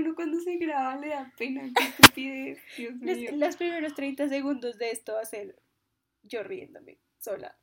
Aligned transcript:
uno 0.00 0.14
cuando 0.14 0.40
se 0.40 0.56
graba 0.56 0.96
le 0.96 1.08
da 1.08 1.32
pena, 1.36 1.70
qué 1.74 1.84
estupidez, 1.84 2.58
Dios 2.76 2.94
mío. 2.96 3.30
Los, 3.30 3.38
los 3.38 3.56
primeros 3.56 3.94
30 3.94 4.28
segundos 4.28 4.78
de 4.78 4.90
esto 4.90 5.14
va 5.14 5.20
a 5.20 5.24
ser 5.24 5.56
yo 6.22 6.42
riéndome 6.42 6.98
sola. 7.18 7.56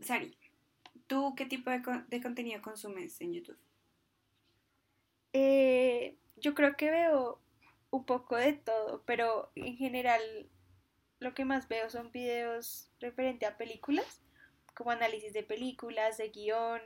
Sari, 0.00 0.36
¿tú 1.06 1.34
qué 1.36 1.46
tipo 1.46 1.70
de 1.70 2.20
contenido 2.22 2.60
consumes 2.60 3.20
en 3.20 3.34
YouTube? 3.34 3.58
Eh, 5.32 6.16
yo 6.36 6.54
creo 6.54 6.76
que 6.76 6.90
veo 6.90 7.40
un 7.90 8.04
poco 8.04 8.36
de 8.36 8.52
todo, 8.54 9.02
pero 9.04 9.50
en 9.54 9.76
general 9.76 10.20
lo 11.18 11.34
que 11.34 11.44
más 11.44 11.68
veo 11.68 11.90
son 11.90 12.10
videos 12.12 12.90
referente 13.00 13.46
a 13.46 13.56
películas, 13.56 14.22
como 14.74 14.90
análisis 14.90 15.32
de 15.32 15.42
películas, 15.42 16.16
de 16.16 16.30
guion, 16.30 16.80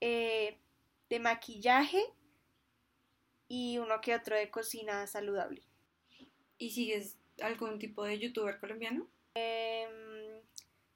eh, 0.00 0.58
de 1.10 1.20
maquillaje 1.20 2.02
y 3.48 3.78
uno 3.78 4.00
que 4.00 4.14
otro 4.14 4.36
de 4.36 4.50
cocina 4.50 5.06
saludable. 5.06 5.62
¿Y 6.58 6.70
sigues 6.70 7.18
algún 7.40 7.78
tipo 7.78 8.04
de 8.04 8.18
youtuber 8.18 8.58
colombiano? 8.58 9.08
Em, 9.34 10.40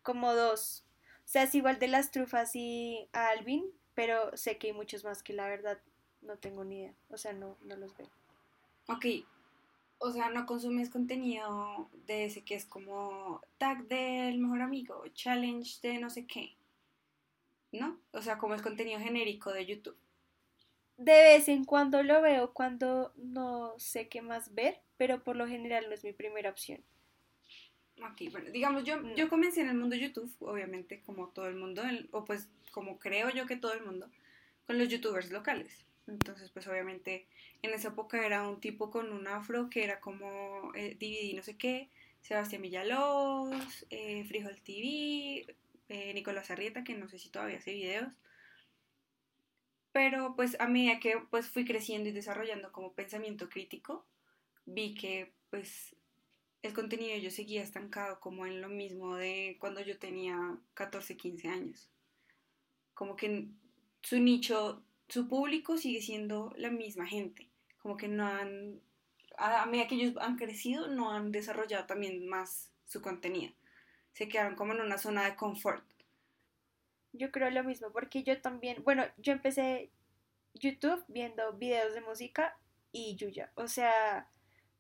como 0.03 0.35
dos. 0.35 0.87
O 1.25 1.29
sea, 1.29 1.45
es 1.45 1.55
igual 1.55 1.79
de 1.79 1.89
las 1.89 2.11
trufas 2.11 2.57
y 2.57 3.09
a 3.13 3.29
Alvin, 3.29 3.71
pero 3.95 4.37
sé 4.37 4.59
que 4.59 4.69
hay 4.69 4.73
muchos 4.73 5.05
más 5.05 5.23
que 5.23 5.33
la 5.33 5.47
verdad 5.47 5.81
no 6.23 6.39
tengo 6.39 6.65
ni 6.65 6.81
idea. 6.81 6.95
O 7.11 7.19
sea, 7.19 7.33
no, 7.33 7.57
no 7.63 7.77
los 7.77 7.97
veo. 7.97 8.11
Ok, 8.91 9.07
o 9.99 10.11
sea, 10.11 10.31
no 10.31 10.47
consumes 10.47 10.91
contenido 10.91 11.89
de 12.07 12.25
ese 12.25 12.43
que 12.43 12.55
es 12.55 12.65
como 12.65 13.41
tag 13.59 13.87
del 13.87 14.39
mejor 14.39 14.63
amigo, 14.63 15.05
challenge 15.15 15.81
de 15.83 15.99
no 15.99 16.11
sé 16.11 16.27
qué, 16.27 16.55
¿no? 17.73 17.99
O 18.13 18.21
sea, 18.21 18.39
como 18.39 18.55
es 18.55 18.63
contenido 18.63 18.99
genérico 18.99 19.53
de 19.53 19.67
YouTube. 19.67 19.97
De 20.97 21.13
vez 21.13 21.49
en 21.49 21.65
cuando 21.65 22.03
lo 22.03 22.21
veo 22.21 22.53
cuando 22.53 23.13
no 23.17 23.75
sé 23.79 24.09
qué 24.09 24.23
más 24.23 24.55
ver, 24.55 24.81
pero 24.97 25.23
por 25.23 25.37
lo 25.37 25.47
general 25.47 25.87
no 25.89 25.95
es 25.95 26.05
mi 26.05 26.13
primera 26.13 26.51
opción. 26.51 26.83
Ok, 28.03 28.31
bueno, 28.33 28.51
digamos, 28.51 28.85
yo, 28.85 28.97
No. 28.97 29.15
yo 29.15 29.29
comencé 29.29 29.61
en 29.61 29.69
el 29.69 29.77
mundo 29.77 29.95
YouTube, 29.97 30.35
obviamente, 30.41 31.01
como 31.03 31.29
todo 31.29 31.47
el 31.47 31.57
mundo, 31.57 31.83
o 32.13 32.25
pues 32.25 32.49
como 32.73 32.99
creo 32.99 33.31
yo 33.31 33.47
que 33.47 33.57
todo 33.57 33.73
el 33.75 33.85
mundo, 33.85 34.11
con 34.67 34.79
los 34.79 34.89
youtubers 34.89 35.31
locales. 35.31 35.85
Entonces, 36.11 36.51
pues 36.51 36.67
obviamente, 36.67 37.27
en 37.63 37.73
esa 37.73 37.89
época 37.89 38.25
era 38.27 38.49
un 38.49 38.61
tipo 38.61 38.91
con 38.91 39.13
un 39.13 39.27
afro 39.29 39.71
que 39.71 39.85
era 39.85 40.01
como 40.01 40.73
eh, 40.75 40.97
DVD 40.99 41.37
no 41.37 41.43
sé 41.43 41.57
qué, 41.57 41.89
Sebastián 42.21 42.63
Villalobos, 42.63 43.87
eh, 43.91 44.25
Frijol 44.25 44.61
TV, 44.61 45.47
eh, 45.89 46.15
Nicolás 46.15 46.51
Arrieta, 46.51 46.85
que 46.85 46.95
no 46.95 47.09
sé 47.09 47.19
si 47.19 47.31
todavía 47.31 47.59
hace 47.59 47.73
videos. 47.73 48.13
Pero 49.93 50.35
pues 50.37 50.59
a 50.61 50.69
medida 50.69 51.01
que 51.01 51.19
pues 51.31 51.49
fui 51.49 51.65
creciendo 51.65 52.09
y 52.09 52.13
desarrollando 52.13 52.73
como 52.73 52.93
pensamiento 52.93 53.49
crítico, 53.49 54.07
vi 54.67 54.95
que 54.95 55.33
pues 55.51 55.97
el 56.63 56.75
contenido 56.75 57.17
yo 57.19 57.31
seguía 57.31 57.63
estancado 57.63 58.21
como 58.21 58.47
en 58.47 58.61
lo 58.61 58.69
mismo 58.69 59.17
de 59.17 59.57
cuando 59.59 59.81
yo 59.81 59.99
tenía 59.99 60.59
14, 60.75 61.17
15 61.17 61.49
años. 61.49 61.91
Como 62.95 63.17
que 63.17 63.49
su 64.03 64.19
nicho, 64.19 64.83
su 65.11 65.29
público 65.29 65.77
sigue 65.77 66.01
siendo 66.01 66.53
la 66.57 66.71
misma 66.71 67.07
gente. 67.07 67.49
Como 67.83 67.97
que 67.97 68.09
no 68.09 68.27
han, 68.27 68.81
a 69.37 69.67
medida 69.67 69.89
que 69.89 69.97
ellos 69.97 70.15
han 70.21 70.37
crecido, 70.37 70.89
no 70.89 71.13
han 71.13 71.33
desarrollado 71.33 71.87
también 71.87 72.29
más 72.29 72.71
su 72.87 73.03
contenido. 73.03 73.53
Se 74.13 74.29
quedaron 74.29 74.57
como 74.57 74.73
en 74.73 74.81
una 74.81 74.99
zona 74.99 75.25
de 75.25 75.37
confort. 75.37 75.85
Yo 77.13 77.31
creo 77.33 77.51
lo 77.51 77.65
mismo, 77.65 77.91
porque 77.93 78.23
yo 78.23 78.41
también, 78.41 78.83
bueno, 78.85 79.05
yo 79.19 79.33
empecé 79.33 79.91
YouTube 80.55 81.05
viendo 81.09 81.53
videos 81.55 81.95
de 81.95 82.01
música 82.03 82.57
y 82.93 83.17
Yuya. 83.17 83.51
O 83.55 83.67
sea, 83.67 84.29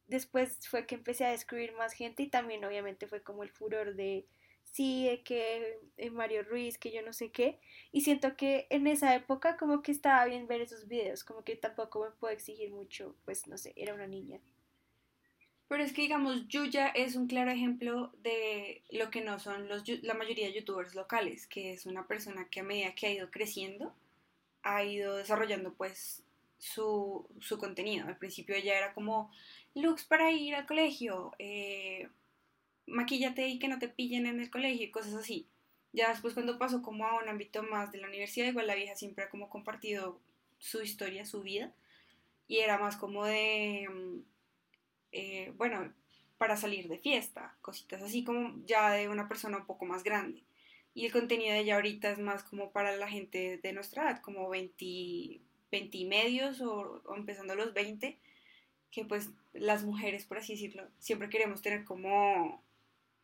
después 0.06 0.66
fue 0.68 0.86
que 0.86 0.94
empecé 0.94 1.24
a 1.24 1.30
descubrir 1.30 1.72
más 1.72 1.92
gente 1.92 2.22
y 2.22 2.28
también 2.28 2.64
obviamente 2.64 3.06
fue 3.06 3.22
como 3.22 3.42
el 3.42 3.50
furor 3.50 3.94
de 3.94 4.26
sí, 4.70 5.06
de 5.06 5.22
que 5.22 5.78
eh, 5.96 6.10
Mario 6.10 6.42
Ruiz, 6.42 6.78
que 6.78 6.92
yo 6.92 7.02
no 7.02 7.12
sé 7.12 7.30
qué. 7.30 7.58
Y 7.92 8.02
siento 8.02 8.36
que 8.36 8.66
en 8.70 8.86
esa 8.86 9.14
época 9.14 9.56
como 9.56 9.82
que 9.82 9.92
estaba 9.92 10.24
bien 10.24 10.46
ver 10.46 10.60
esos 10.60 10.88
videos, 10.88 11.24
como 11.24 11.44
que 11.44 11.56
tampoco 11.56 12.04
me 12.04 12.10
puedo 12.12 12.32
exigir 12.32 12.70
mucho, 12.70 13.16
pues 13.24 13.46
no 13.46 13.58
sé, 13.58 13.72
era 13.76 13.94
una 13.94 14.06
niña. 14.06 14.40
Pero 15.68 15.84
es 15.84 15.92
que, 15.92 16.02
digamos, 16.02 16.48
Yuya 16.48 16.88
es 16.88 17.14
un 17.14 17.28
claro 17.28 17.52
ejemplo 17.52 18.10
de 18.24 18.82
lo 18.90 19.08
que 19.10 19.20
no 19.20 19.38
son 19.38 19.68
los, 19.68 19.84
la 20.02 20.14
mayoría 20.14 20.48
de 20.48 20.54
youtubers 20.54 20.96
locales, 20.96 21.46
que 21.46 21.72
es 21.72 21.86
una 21.86 22.08
persona 22.08 22.48
que 22.50 22.58
a 22.58 22.64
medida 22.64 22.94
que 22.96 23.06
ha 23.06 23.12
ido 23.12 23.30
creciendo, 23.30 23.94
ha 24.64 24.82
ido 24.82 25.16
desarrollando 25.16 25.72
pues 25.74 26.24
su, 26.58 27.24
su 27.40 27.58
contenido. 27.58 28.08
Al 28.08 28.18
principio 28.18 28.56
ella 28.56 28.76
era 28.76 28.94
como 28.94 29.30
looks 29.74 30.04
para 30.04 30.32
ir 30.32 30.56
al 30.56 30.66
colegio, 30.66 31.32
eh, 31.38 32.08
maquíllate 32.90 33.48
y 33.48 33.58
que 33.58 33.68
no 33.68 33.78
te 33.78 33.88
pillen 33.88 34.26
en 34.26 34.40
el 34.40 34.50
colegio 34.50 34.86
y 34.86 34.90
cosas 34.90 35.14
así. 35.14 35.46
Ya 35.92 36.10
después 36.10 36.34
cuando 36.34 36.58
pasó 36.58 36.82
como 36.82 37.06
a 37.06 37.20
un 37.20 37.28
ámbito 37.28 37.62
más 37.62 37.90
de 37.92 37.98
la 37.98 38.08
universidad, 38.08 38.48
igual 38.48 38.66
la 38.66 38.74
vieja 38.74 38.94
siempre 38.96 39.24
ha 39.24 39.30
como 39.30 39.48
compartido 39.48 40.20
su 40.58 40.82
historia, 40.82 41.24
su 41.24 41.42
vida, 41.42 41.72
y 42.48 42.58
era 42.58 42.78
más 42.78 42.96
como 42.96 43.24
de... 43.24 43.88
mm, 43.90 44.18
eh, 45.12 45.52
bueno, 45.56 45.92
para 46.38 46.56
salir 46.56 46.88
de 46.88 46.98
fiesta, 46.98 47.56
cositas 47.60 48.02
así 48.02 48.24
como 48.24 48.54
ya 48.66 48.92
de 48.92 49.08
una 49.08 49.28
persona 49.28 49.58
un 49.58 49.66
poco 49.66 49.84
más 49.84 50.04
grande. 50.04 50.42
Y 50.94 51.06
el 51.06 51.12
contenido 51.12 51.52
de 51.52 51.60
ella 51.60 51.76
ahorita 51.76 52.10
es 52.10 52.18
más 52.18 52.42
como 52.44 52.72
para 52.72 52.96
la 52.96 53.08
gente 53.08 53.58
de 53.62 53.72
nuestra 53.72 54.04
edad, 54.04 54.22
como 54.22 54.48
20, 54.48 55.40
20 55.70 55.98
y 55.98 56.04
medios 56.06 56.60
o, 56.60 57.02
o 57.04 57.16
empezando 57.16 57.54
los 57.54 57.74
20, 57.74 58.18
que 58.90 59.04
pues 59.04 59.30
las 59.52 59.84
mujeres, 59.84 60.24
por 60.24 60.38
así 60.38 60.54
decirlo, 60.54 60.88
siempre 60.98 61.28
queremos 61.28 61.62
tener 61.62 61.84
como 61.84 62.62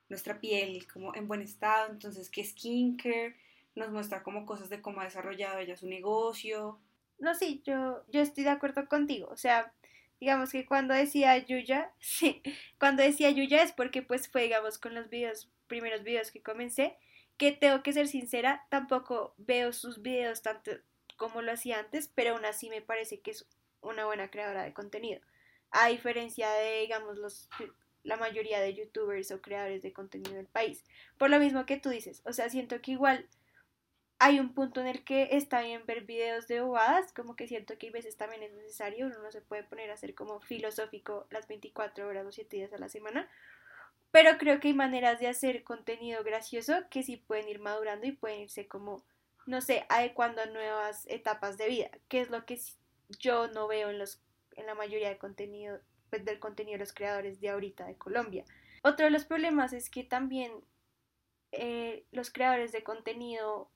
nuestra 0.08 0.40
piel 0.40 0.86
como 0.92 1.14
en 1.14 1.28
buen 1.28 1.42
estado, 1.42 1.90
entonces 1.90 2.30
que 2.30 2.44
skincare 2.44 3.36
nos 3.74 3.90
muestra 3.90 4.22
como 4.22 4.46
cosas 4.46 4.70
de 4.70 4.80
cómo 4.80 5.00
ha 5.00 5.04
desarrollado 5.04 5.58
ella 5.58 5.76
su 5.76 5.86
negocio. 5.86 6.78
No, 7.18 7.34
sí, 7.34 7.62
yo, 7.64 8.04
yo 8.08 8.20
estoy 8.20 8.44
de 8.44 8.50
acuerdo 8.50 8.88
contigo. 8.88 9.28
O 9.30 9.36
sea, 9.36 9.72
digamos 10.20 10.50
que 10.50 10.66
cuando 10.66 10.94
decía 10.94 11.36
Yuya, 11.38 11.92
sí, 12.00 12.42
cuando 12.78 13.02
decía 13.02 13.30
Yuya 13.30 13.62
es 13.62 13.72
porque 13.72 14.02
pues 14.02 14.28
fue, 14.28 14.42
digamos, 14.42 14.78
con 14.78 14.94
los 14.94 15.08
videos, 15.10 15.50
primeros 15.66 16.02
videos 16.02 16.30
que 16.30 16.42
comencé, 16.42 16.96
que 17.36 17.52
tengo 17.52 17.82
que 17.82 17.92
ser 17.92 18.08
sincera, 18.08 18.66
tampoco 18.70 19.34
veo 19.36 19.72
sus 19.72 20.00
videos 20.00 20.42
tanto 20.42 20.72
como 21.16 21.42
lo 21.42 21.52
hacía 21.52 21.78
antes, 21.78 22.10
pero 22.14 22.34
aún 22.34 22.44
así 22.44 22.68
me 22.68 22.82
parece 22.82 23.20
que 23.20 23.30
es 23.30 23.46
una 23.80 24.06
buena 24.06 24.30
creadora 24.30 24.64
de 24.64 24.72
contenido. 24.72 25.20
A 25.70 25.88
diferencia 25.88 26.50
de, 26.50 26.80
digamos, 26.80 27.18
los, 27.18 27.48
la 28.06 28.16
mayoría 28.16 28.60
de 28.60 28.74
youtubers 28.74 29.30
o 29.30 29.42
creadores 29.42 29.82
de 29.82 29.92
contenido 29.92 30.34
del 30.36 30.46
país. 30.46 30.84
Por 31.18 31.30
lo 31.30 31.38
mismo 31.38 31.66
que 31.66 31.76
tú 31.76 31.90
dices, 31.90 32.22
o 32.24 32.32
sea, 32.32 32.48
siento 32.48 32.80
que 32.80 32.92
igual 32.92 33.28
hay 34.18 34.40
un 34.40 34.54
punto 34.54 34.80
en 34.80 34.86
el 34.86 35.04
que 35.04 35.28
está 35.32 35.60
bien 35.60 35.84
ver 35.84 36.04
videos 36.04 36.46
de 36.46 36.60
bobadas, 36.60 37.12
como 37.12 37.36
que 37.36 37.48
siento 37.48 37.76
que 37.76 37.88
a 37.88 37.92
veces 37.92 38.16
también 38.16 38.42
es 38.42 38.52
necesario, 38.52 39.06
uno 39.06 39.18
no 39.18 39.30
se 39.30 39.42
puede 39.42 39.64
poner 39.64 39.90
a 39.90 39.96
ser 39.96 40.14
como 40.14 40.40
filosófico 40.40 41.26
las 41.30 41.48
24 41.48 42.06
horas 42.06 42.26
o 42.26 42.32
7 42.32 42.56
días 42.56 42.72
a 42.72 42.78
la 42.78 42.88
semana, 42.88 43.28
pero 44.10 44.38
creo 44.38 44.60
que 44.60 44.68
hay 44.68 44.74
maneras 44.74 45.20
de 45.20 45.28
hacer 45.28 45.64
contenido 45.64 46.24
gracioso 46.24 46.74
que 46.88 47.02
sí 47.02 47.18
pueden 47.18 47.48
ir 47.48 47.58
madurando 47.58 48.06
y 48.06 48.12
pueden 48.12 48.40
irse 48.40 48.66
como, 48.66 49.04
no 49.44 49.60
sé, 49.60 49.84
adecuando 49.90 50.40
a 50.40 50.46
nuevas 50.46 51.06
etapas 51.08 51.58
de 51.58 51.68
vida, 51.68 51.90
que 52.08 52.22
es 52.22 52.30
lo 52.30 52.46
que 52.46 52.58
yo 53.18 53.48
no 53.48 53.68
veo 53.68 53.90
en, 53.90 53.98
los, 53.98 54.22
en 54.56 54.64
la 54.64 54.74
mayoría 54.74 55.10
de 55.10 55.18
contenido, 55.18 55.80
del 56.24 56.38
contenido 56.38 56.74
de 56.74 56.84
los 56.84 56.92
creadores 56.92 57.40
de 57.40 57.50
ahorita 57.50 57.86
de 57.86 57.96
Colombia. 57.96 58.44
Otro 58.82 59.06
de 59.06 59.10
los 59.10 59.24
problemas 59.24 59.72
es 59.72 59.90
que 59.90 60.04
también 60.04 60.52
eh, 61.52 62.04
los 62.12 62.30
creadores 62.30 62.72
de 62.72 62.82
contenido 62.82 63.70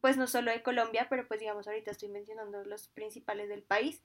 pues 0.00 0.16
no 0.16 0.26
solo 0.26 0.50
de 0.50 0.62
Colombia, 0.62 1.06
pero 1.08 1.28
pues 1.28 1.40
digamos 1.40 1.66
ahorita 1.68 1.90
estoy 1.90 2.08
mencionando 2.08 2.64
los 2.64 2.88
principales 2.88 3.48
del 3.48 3.62
país, 3.62 4.02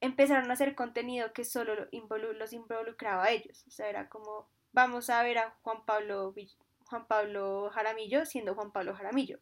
empezaron 0.00 0.50
a 0.50 0.54
hacer 0.54 0.74
contenido 0.74 1.32
que 1.32 1.44
solo 1.44 1.74
los 1.74 2.52
involucraba 2.52 3.24
a 3.24 3.30
ellos. 3.30 3.64
O 3.66 3.70
sea, 3.70 3.88
era 3.88 4.08
como, 4.08 4.48
vamos 4.72 5.10
a 5.10 5.22
ver 5.22 5.38
a 5.38 5.56
Juan 5.62 5.84
Pablo, 5.84 6.34
Juan 6.86 7.06
Pablo 7.06 7.70
Jaramillo 7.70 8.24
siendo 8.24 8.54
Juan 8.54 8.72
Pablo 8.72 8.94
Jaramillo, 8.94 9.38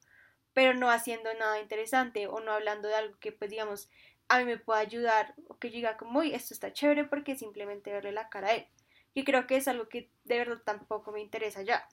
pero 0.53 0.75
no 0.75 0.91
haciendo 0.91 1.33
nada 1.35 1.61
interesante 1.61 2.27
o 2.27 2.41
no 2.41 2.53
hablando 2.53 2.89
de 2.89 2.95
algo 2.95 3.19
que 3.19 3.33
pues 3.33 3.51
digamos 3.51 3.89
a 4.29 4.39
mí 4.39 4.45
me 4.45 4.59
pueda 4.59 4.81
ayudar 4.81 5.35
o 5.49 5.59
que 5.59 5.71
yo 5.71 5.77
diga 5.77 5.97
como, 5.97 6.21
uy, 6.21 6.35
esto 6.35 6.55
está 6.55 6.73
chévere 6.73 7.05
porque 7.05 7.37
simplemente 7.37 7.93
verle 7.93 8.13
la 8.13 8.29
cara 8.29 8.49
a 8.49 8.55
él. 8.55 8.67
Y 9.15 9.25
creo 9.25 9.47
que 9.47 9.57
es 9.57 9.69
algo 9.69 9.89
que 9.89 10.11
de 10.25 10.39
verdad 10.39 10.63
tampoco 10.65 11.13
me 11.13 11.21
interesa 11.21 11.63
ya. 11.63 11.87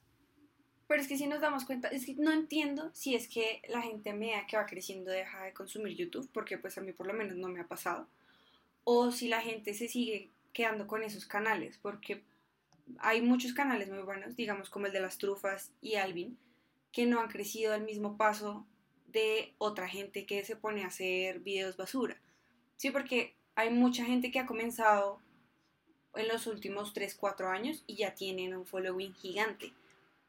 Pero 0.86 1.02
es 1.02 1.08
que 1.08 1.18
si 1.18 1.26
nos 1.26 1.40
damos 1.40 1.64
cuenta, 1.64 1.88
es 1.88 2.04
que 2.04 2.14
no 2.14 2.32
entiendo 2.32 2.90
si 2.94 3.14
es 3.14 3.28
que 3.28 3.62
la 3.68 3.80
gente 3.82 4.10
a 4.10 4.14
medida 4.14 4.46
que 4.48 4.56
va 4.56 4.66
creciendo 4.66 5.10
deja 5.12 5.44
de 5.44 5.52
consumir 5.52 5.96
YouTube, 5.96 6.28
porque 6.32 6.58
pues 6.58 6.78
a 6.78 6.80
mí 6.80 6.92
por 6.92 7.06
lo 7.06 7.12
menos 7.12 7.36
no 7.36 7.48
me 7.48 7.60
ha 7.60 7.68
pasado, 7.68 8.08
o 8.82 9.12
si 9.12 9.28
la 9.28 9.40
gente 9.40 9.72
se 9.74 9.86
sigue 9.86 10.30
quedando 10.52 10.88
con 10.88 11.04
esos 11.04 11.26
canales, 11.26 11.78
porque 11.78 12.24
hay 12.98 13.22
muchos 13.22 13.52
canales 13.52 13.88
muy 13.88 14.02
buenos, 14.02 14.34
digamos 14.34 14.68
como 14.68 14.86
el 14.86 14.92
de 14.92 15.00
las 15.00 15.18
trufas 15.18 15.70
y 15.80 15.94
Alvin, 15.94 16.36
que 16.90 17.06
no 17.06 17.20
han 17.20 17.28
crecido 17.28 17.72
al 17.72 17.82
mismo 17.82 18.16
paso 18.16 18.66
de 19.12 19.54
otra 19.58 19.88
gente 19.88 20.26
que 20.26 20.44
se 20.44 20.56
pone 20.56 20.84
a 20.84 20.88
hacer 20.88 21.40
videos 21.40 21.76
basura. 21.76 22.20
Sí, 22.76 22.90
porque 22.90 23.34
hay 23.54 23.70
mucha 23.70 24.04
gente 24.04 24.30
que 24.30 24.38
ha 24.38 24.46
comenzado 24.46 25.20
en 26.14 26.28
los 26.28 26.46
últimos 26.46 26.92
3, 26.92 27.14
4 27.14 27.48
años 27.48 27.84
y 27.86 27.96
ya 27.96 28.14
tienen 28.14 28.54
un 28.54 28.66
following 28.66 29.14
gigante. 29.14 29.72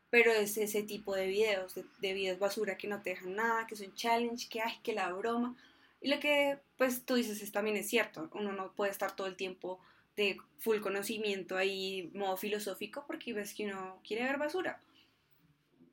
Pero 0.10 0.32
es 0.32 0.58
ese 0.58 0.84
tipo 0.84 1.16
de 1.16 1.28
videos, 1.28 1.76
de, 1.76 1.86
de 2.00 2.14
videos 2.14 2.40
basura 2.40 2.78
que 2.78 2.88
no 2.88 3.02
te 3.02 3.12
dejan 3.12 3.36
nada, 3.36 3.66
que 3.68 3.76
son 3.76 3.94
challenge, 3.96 4.50
que 4.50 4.62
ay, 4.62 4.80
que 4.84 4.94
la 4.94 5.12
broma. 5.14 5.56
Y 6.02 6.10
lo 6.10 6.20
que 6.20 6.60
pues 6.78 7.06
tú 7.06 7.16
dices 7.16 7.42
es, 7.42 7.52
también 7.52 7.78
es 7.78 7.88
cierto, 7.88 8.30
uno 8.34 8.52
no 8.52 8.74
puede 8.74 8.92
estar 8.92 9.16
todo 9.16 9.28
el 9.28 9.36
tiempo 9.36 9.80
de 10.16 10.38
full 10.58 10.80
conocimiento 10.80 11.56
ahí, 11.56 12.10
modo 12.16 12.38
filosófico, 12.38 13.06
porque 13.06 13.34
ves 13.34 13.54
que 13.54 13.66
uno 13.66 14.02
quiere 14.04 14.24
ver 14.24 14.38
basura. 14.38 14.82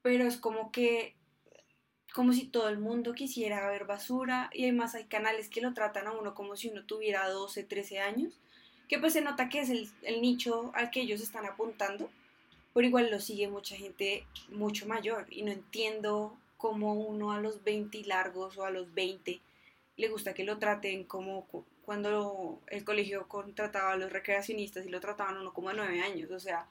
Pero 0.02 0.26
es 0.26 0.38
como 0.38 0.72
que, 0.72 1.14
como 2.14 2.32
si 2.32 2.46
todo 2.46 2.68
el 2.68 2.78
mundo 2.78 3.14
quisiera 3.14 3.68
ver 3.68 3.84
basura, 3.84 4.50
y 4.52 4.64
además 4.64 4.94
hay 4.94 5.04
canales 5.04 5.48
que 5.48 5.60
lo 5.60 5.74
tratan 5.74 6.06
a 6.06 6.12
uno 6.12 6.34
como 6.34 6.56
si 6.56 6.68
uno 6.68 6.84
tuviera 6.84 7.28
12, 7.28 7.64
13 7.64 8.00
años, 8.00 8.32
que 8.88 8.98
pues 8.98 9.12
se 9.12 9.20
nota 9.20 9.48
que 9.48 9.60
es 9.60 9.70
el, 9.70 10.20
nicho 10.20 10.72
al 10.74 10.90
que 10.90 11.02
ellos 11.02 11.20
están 11.20 11.46
apuntando, 11.46 12.10
pero 12.72 12.86
igual 12.86 13.10
lo 13.10 13.20
sigue 13.20 13.48
mucha 13.48 13.76
gente 13.76 14.26
mucho 14.48 14.86
mayor, 14.86 15.26
y 15.30 15.42
no 15.42 15.52
entiendo 15.52 16.36
cómo 16.56 16.94
uno 16.94 17.32
a 17.32 17.40
los 17.40 17.62
20 17.62 18.02
largos 18.04 18.56
o 18.58 18.64
a 18.64 18.70
los 18.70 18.92
20 18.94 19.40
le 19.96 20.08
gusta 20.08 20.32
que 20.32 20.44
lo 20.44 20.58
traten 20.58 21.04
como 21.04 21.46
cuando 21.84 22.60
el 22.68 22.84
colegio 22.84 23.26
contrataba 23.28 23.92
a 23.92 23.96
los 23.96 24.12
recreacionistas 24.12 24.86
y 24.86 24.90
lo 24.90 25.00
trataban 25.00 25.38
uno 25.38 25.52
como 25.52 25.70
a 25.70 25.72
nueve 25.72 26.00
años, 26.00 26.30
o 26.30 26.38
sea, 26.38 26.66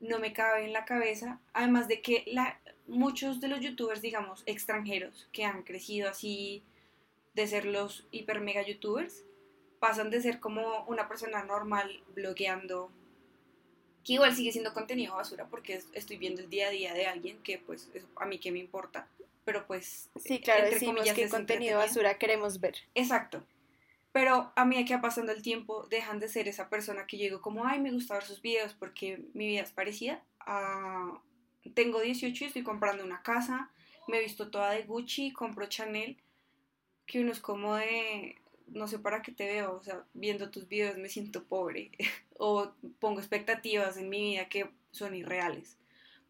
no 0.00 0.18
me 0.18 0.32
cabe 0.32 0.64
en 0.64 0.72
la 0.72 0.84
cabeza, 0.84 1.40
además 1.52 1.86
de 1.86 2.00
que 2.00 2.24
la, 2.26 2.58
muchos 2.86 3.40
de 3.40 3.48
los 3.48 3.60
youtubers, 3.60 4.02
digamos, 4.02 4.42
extranjeros, 4.46 5.28
que 5.32 5.44
han 5.44 5.62
crecido 5.62 6.08
así 6.08 6.62
de 7.34 7.46
ser 7.46 7.64
los 7.64 8.06
hiper 8.10 8.40
mega 8.40 8.62
youtubers, 8.62 9.24
pasan 9.78 10.10
de 10.10 10.20
ser 10.20 10.40
como 10.40 10.84
una 10.84 11.08
persona 11.08 11.42
normal 11.44 12.02
blogueando, 12.14 12.90
que 14.04 14.14
igual 14.14 14.34
sigue 14.34 14.52
siendo 14.52 14.72
contenido 14.72 15.14
basura 15.14 15.46
porque 15.46 15.80
estoy 15.92 16.16
viendo 16.16 16.42
el 16.42 16.50
día 16.50 16.68
a 16.68 16.70
día 16.70 16.94
de 16.94 17.06
alguien 17.06 17.42
que 17.42 17.58
pues 17.58 17.88
a 18.16 18.26
mí 18.26 18.38
que 18.38 18.52
me 18.52 18.58
importa, 18.58 19.06
pero 19.44 19.66
pues... 19.66 20.08
Sí, 20.16 20.40
claro, 20.40 20.68
decimos 20.70 21.10
que 21.12 21.28
contenido 21.28 21.78
basura 21.78 22.18
queremos 22.18 22.60
ver. 22.60 22.76
Exacto. 22.94 23.42
Pero 24.12 24.52
a 24.56 24.64
mí 24.64 24.84
que 24.84 24.96
va 24.96 25.02
pasando 25.02 25.32
el 25.32 25.42
tiempo, 25.42 25.86
dejan 25.88 26.18
de 26.18 26.28
ser 26.28 26.48
esa 26.48 26.68
persona 26.68 27.06
que 27.06 27.16
llego 27.16 27.40
como, 27.40 27.64
ay, 27.64 27.80
me 27.80 27.92
gusta 27.92 28.14
ver 28.14 28.24
sus 28.24 28.42
videos 28.42 28.74
porque 28.74 29.24
mi 29.34 29.46
vida 29.46 29.62
es 29.62 29.70
parecida. 29.70 30.22
a 30.40 31.20
tengo 31.74 32.00
18 32.00 32.44
y 32.44 32.46
estoy 32.46 32.62
comprando 32.62 33.04
una 33.04 33.22
casa, 33.22 33.70
me 34.08 34.18
he 34.18 34.22
visto 34.22 34.50
toda 34.50 34.72
de 34.72 34.82
Gucci, 34.82 35.32
compro 35.32 35.66
Chanel, 35.66 36.16
que 37.06 37.20
uno 37.20 37.32
es 37.32 37.40
como 37.40 37.76
de, 37.76 38.36
no 38.68 38.86
sé 38.88 38.98
para 38.98 39.22
qué 39.22 39.32
te 39.32 39.46
veo, 39.46 39.76
o 39.76 39.82
sea, 39.82 40.04
viendo 40.14 40.50
tus 40.50 40.68
videos 40.68 40.96
me 40.96 41.08
siento 41.08 41.44
pobre 41.44 41.90
o 42.38 42.72
pongo 42.98 43.20
expectativas 43.20 43.96
en 43.96 44.08
mi 44.08 44.20
vida 44.32 44.48
que 44.48 44.70
son 44.90 45.14
irreales. 45.14 45.76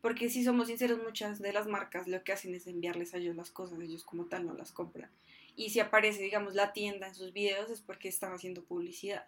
Porque 0.00 0.30
si 0.30 0.44
somos 0.44 0.68
sinceros, 0.68 1.02
muchas 1.02 1.40
de 1.40 1.52
las 1.52 1.66
marcas 1.66 2.08
lo 2.08 2.24
que 2.24 2.32
hacen 2.32 2.54
es 2.54 2.66
enviarles 2.66 3.12
a 3.12 3.18
ellos 3.18 3.36
las 3.36 3.50
cosas, 3.50 3.80
ellos 3.80 4.02
como 4.02 4.26
tal 4.26 4.46
no 4.46 4.54
las 4.54 4.72
compran 4.72 5.10
y 5.60 5.68
si 5.68 5.78
aparece, 5.78 6.22
digamos, 6.22 6.54
la 6.54 6.72
tienda 6.72 7.08
en 7.08 7.14
sus 7.14 7.34
videos 7.34 7.68
es 7.68 7.82
porque 7.82 8.08
están 8.08 8.32
haciendo 8.32 8.64
publicidad. 8.64 9.26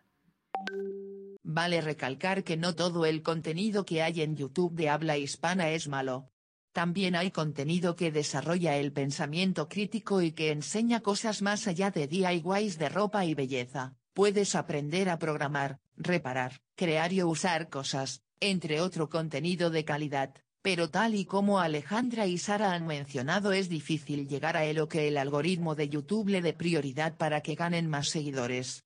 Vale 1.43 1.82
recalcar 1.82 2.43
que 2.43 2.56
no 2.56 2.75
todo 2.75 3.05
el 3.05 3.23
contenido 3.23 3.84
que 3.84 4.02
hay 4.02 4.23
en 4.23 4.34
YouTube 4.34 4.75
de 4.75 4.88
habla 4.88 5.19
hispana 5.19 5.70
es 5.73 5.88
malo. 5.88 6.31
También 6.73 7.17
hay 7.17 7.32
contenido 7.32 7.96
que 7.96 8.11
desarrolla 8.11 8.79
el 8.79 8.94
pensamiento 8.94 9.69
crítico 9.69 10.23
y 10.23 10.32
que 10.32 10.52
enseña 10.52 11.00
cosas 11.00 11.43
más 11.43 11.69
allá 11.69 11.90
de 11.90 12.06
DIYs 12.06 12.78
de 12.78 12.88
ropa 12.88 13.26
y 13.26 13.35
belleza. 13.35 13.94
Puedes 14.14 14.55
aprender 14.55 15.11
a 15.11 15.19
programar, 15.19 15.81
reparar, 15.96 16.62
crear 16.76 17.12
y 17.12 17.23
usar 17.23 17.69
cosas, 17.69 18.23
entre 18.40 18.81
otro 18.81 19.11
contenido 19.11 19.69
de 19.69 19.85
calidad 19.85 20.35
pero 20.62 20.88
tal 20.88 21.14
y 21.17 21.25
como 21.25 21.59
Alejandra 21.59 22.26
y 22.26 22.38
Sara 22.38 22.73
han 22.73 22.87
mencionado 22.87 23.53
es 23.53 23.69
difícil 23.69 24.29
llegar 24.29 24.56
a 24.56 24.64
él 24.64 24.79
o 24.79 24.88
que 24.88 25.09
el 25.09 25.19
algoritmo 25.19 25.75
de 25.75 25.88
YouTube 25.88 26.29
le 26.29 26.41
dé 26.41 26.53
prioridad 26.53 27.17
para 27.17 27.41
que 27.41 27.56
ganen 27.56 27.91
más 27.91 28.09
seguidores. 28.09 28.85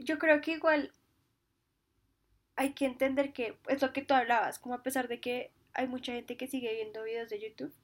Yo 0.00 0.18
creo 0.18 0.40
que 0.40 0.52
igual 0.52 0.92
hay 2.56 2.72
que 2.72 2.86
entender 2.86 3.32
que 3.32 3.58
es 3.68 3.82
lo 3.82 3.92
que 3.92 4.02
tú 4.02 4.14
hablabas, 4.14 4.58
como 4.58 4.74
a 4.74 4.82
pesar 4.82 5.06
de 5.06 5.20
que 5.20 5.52
hay 5.74 5.86
mucha 5.86 6.12
gente 6.12 6.36
que 6.36 6.48
sigue 6.48 6.72
viendo 6.74 7.04
videos 7.04 7.28
de 7.28 7.40
YouTube, 7.40 7.74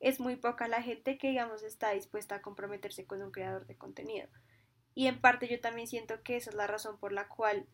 es 0.00 0.18
muy 0.18 0.36
poca 0.36 0.66
la 0.66 0.82
gente 0.82 1.18
que 1.18 1.28
digamos 1.28 1.62
está 1.62 1.92
dispuesta 1.92 2.36
a 2.36 2.42
comprometerse 2.42 3.04
con 3.04 3.22
un 3.22 3.30
creador 3.30 3.66
de 3.66 3.76
contenido. 3.76 4.28
Y 4.94 5.08
en 5.08 5.20
parte 5.20 5.46
yo 5.48 5.60
también 5.60 5.88
siento 5.88 6.22
que 6.22 6.36
esa 6.36 6.50
es 6.50 6.56
la 6.56 6.66
razón 6.66 6.98
por 6.98 7.12
la 7.12 7.28
cual 7.28 7.66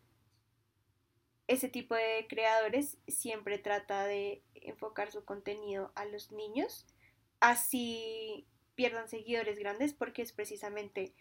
ese 1.51 1.67
tipo 1.67 1.95
de 1.95 2.25
creadores 2.29 2.97
siempre 3.07 3.57
trata 3.57 4.05
de 4.05 4.41
enfocar 4.55 5.11
su 5.11 5.25
contenido 5.25 5.91
a 5.95 6.05
los 6.05 6.31
niños, 6.31 6.87
así 7.41 8.47
pierdan 8.75 9.09
seguidores 9.09 9.59
grandes 9.59 9.93
porque 9.93 10.21
es 10.21 10.31
precisamente 10.31 11.13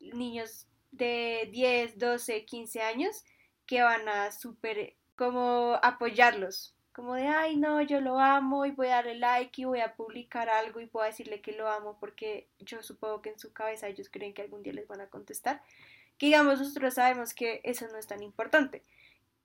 niños 0.00 0.66
de 0.92 1.48
10, 1.52 1.98
12, 1.98 2.46
15 2.46 2.80
años 2.80 3.24
que 3.66 3.82
van 3.82 4.08
a 4.08 4.32
super 4.32 4.94
como 5.14 5.78
apoyarlos, 5.82 6.74
como 6.92 7.14
de, 7.14 7.26
ay 7.26 7.56
no, 7.56 7.82
yo 7.82 8.00
lo 8.00 8.18
amo 8.18 8.64
y 8.64 8.70
voy 8.70 8.86
a 8.86 8.96
darle 8.96 9.16
like 9.16 9.60
y 9.60 9.66
voy 9.66 9.80
a 9.80 9.94
publicar 9.94 10.48
algo 10.48 10.80
y 10.80 10.86
puedo 10.86 11.04
decirle 11.04 11.42
que 11.42 11.52
lo 11.52 11.68
amo 11.68 11.98
porque 12.00 12.48
yo 12.60 12.82
supongo 12.82 13.20
que 13.20 13.30
en 13.30 13.38
su 13.38 13.52
cabeza 13.52 13.88
ellos 13.88 14.08
creen 14.10 14.32
que 14.32 14.40
algún 14.40 14.62
día 14.62 14.72
les 14.72 14.88
van 14.88 15.02
a 15.02 15.10
contestar, 15.10 15.62
que 16.16 16.26
digamos 16.26 16.60
nosotros 16.60 16.94
sabemos 16.94 17.34
que 17.34 17.60
eso 17.64 17.86
no 17.88 17.98
es 17.98 18.06
tan 18.06 18.22
importante 18.22 18.82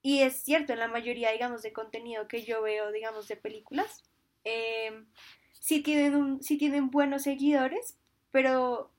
y 0.02 0.22
es 0.22 0.42
cierto, 0.42 0.72
en 0.72 0.80
la 0.80 0.88
mayoría, 0.88 1.30
digamos, 1.30 1.62
de 1.62 1.72
contenido 1.72 2.28
que 2.28 2.42
yo 2.42 2.60
veo, 2.62 2.90
digamos, 2.90 3.28
de 3.28 3.36
películas, 3.36 4.02
eh, 4.44 5.04
sí, 5.52 5.80
tienen 5.82 6.16
un, 6.16 6.40
tienen 6.40 6.90
buenos 6.90 7.22
seguidores, 7.22 7.96
pero, 8.32 8.90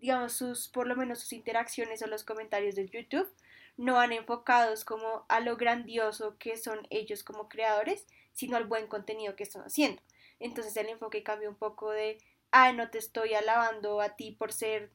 digamos, 0.00 0.32
sus, 0.32 0.68
por 0.68 0.86
lo 0.86 0.94
menos 0.94 1.20
sus 1.20 1.32
interacciones 1.32 2.02
o 2.02 2.06
los 2.06 2.24
comentarios 2.24 2.76
de 2.76 2.88
YouTube 2.88 3.28
no 3.76 3.94
van 3.94 4.12
enfocados 4.12 4.84
como 4.84 5.24
a 5.28 5.40
lo 5.40 5.56
grandioso 5.56 6.36
que 6.38 6.56
son 6.56 6.86
ellos 6.90 7.24
como 7.24 7.48
creadores, 7.48 8.06
sino 8.32 8.56
al 8.56 8.66
buen 8.66 8.88
contenido 8.88 9.36
que 9.36 9.44
están 9.44 9.62
haciendo. 9.62 10.02
Entonces 10.40 10.76
el 10.76 10.88
enfoque 10.88 11.22
cambia 11.22 11.48
un 11.48 11.56
poco 11.56 11.90
de, 11.90 12.18
ah, 12.50 12.72
no 12.72 12.90
te 12.90 12.98
estoy 12.98 13.34
alabando 13.34 14.00
a 14.00 14.16
ti 14.16 14.32
por 14.32 14.52
ser 14.52 14.90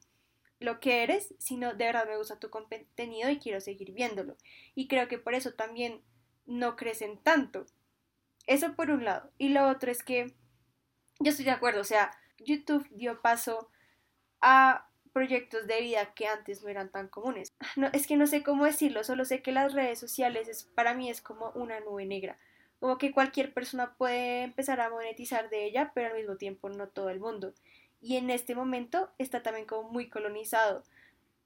lo 0.60 0.80
que 0.80 1.02
eres, 1.02 1.34
sino 1.38 1.74
de 1.74 1.86
verdad 1.86 2.06
me 2.06 2.16
gusta 2.16 2.38
tu 2.38 2.50
contenido 2.50 3.30
y 3.30 3.38
quiero 3.38 3.60
seguir 3.60 3.92
viéndolo. 3.92 4.36
Y 4.74 4.88
creo 4.88 5.08
que 5.08 5.18
por 5.18 5.34
eso 5.34 5.52
también 5.52 6.02
no 6.46 6.76
crecen 6.76 7.18
tanto. 7.18 7.66
Eso 8.46 8.74
por 8.74 8.90
un 8.90 9.04
lado. 9.04 9.30
Y 9.38 9.50
lo 9.50 9.68
otro 9.68 9.90
es 9.90 10.02
que 10.02 10.34
yo 11.20 11.30
estoy 11.30 11.44
de 11.44 11.52
acuerdo, 11.52 11.80
o 11.80 11.84
sea, 11.84 12.10
YouTube 12.38 12.88
dio 12.90 13.20
paso 13.22 13.70
a 14.40 14.88
proyectos 15.12 15.66
de 15.66 15.80
vida 15.80 16.12
que 16.14 16.26
antes 16.26 16.62
no 16.62 16.68
eran 16.68 16.90
tan 16.90 17.08
comunes. 17.08 17.52
No, 17.76 17.88
es 17.92 18.06
que 18.06 18.16
no 18.16 18.26
sé 18.26 18.42
cómo 18.42 18.64
decirlo, 18.64 19.04
solo 19.04 19.24
sé 19.24 19.42
que 19.42 19.52
las 19.52 19.72
redes 19.72 19.98
sociales 19.98 20.48
es, 20.48 20.64
para 20.64 20.94
mí 20.94 21.08
es 21.08 21.22
como 21.22 21.50
una 21.54 21.80
nube 21.80 22.04
negra. 22.04 22.38
Como 22.80 22.98
que 22.98 23.12
cualquier 23.12 23.54
persona 23.54 23.94
puede 23.96 24.42
empezar 24.42 24.80
a 24.80 24.90
monetizar 24.90 25.48
de 25.48 25.64
ella, 25.64 25.92
pero 25.94 26.08
al 26.08 26.16
mismo 26.16 26.36
tiempo 26.36 26.68
no 26.68 26.88
todo 26.88 27.08
el 27.10 27.20
mundo 27.20 27.54
y 28.04 28.18
en 28.18 28.28
este 28.28 28.54
momento 28.54 29.08
está 29.16 29.42
también 29.42 29.66
como 29.66 29.88
muy 29.88 30.10
colonizado. 30.10 30.82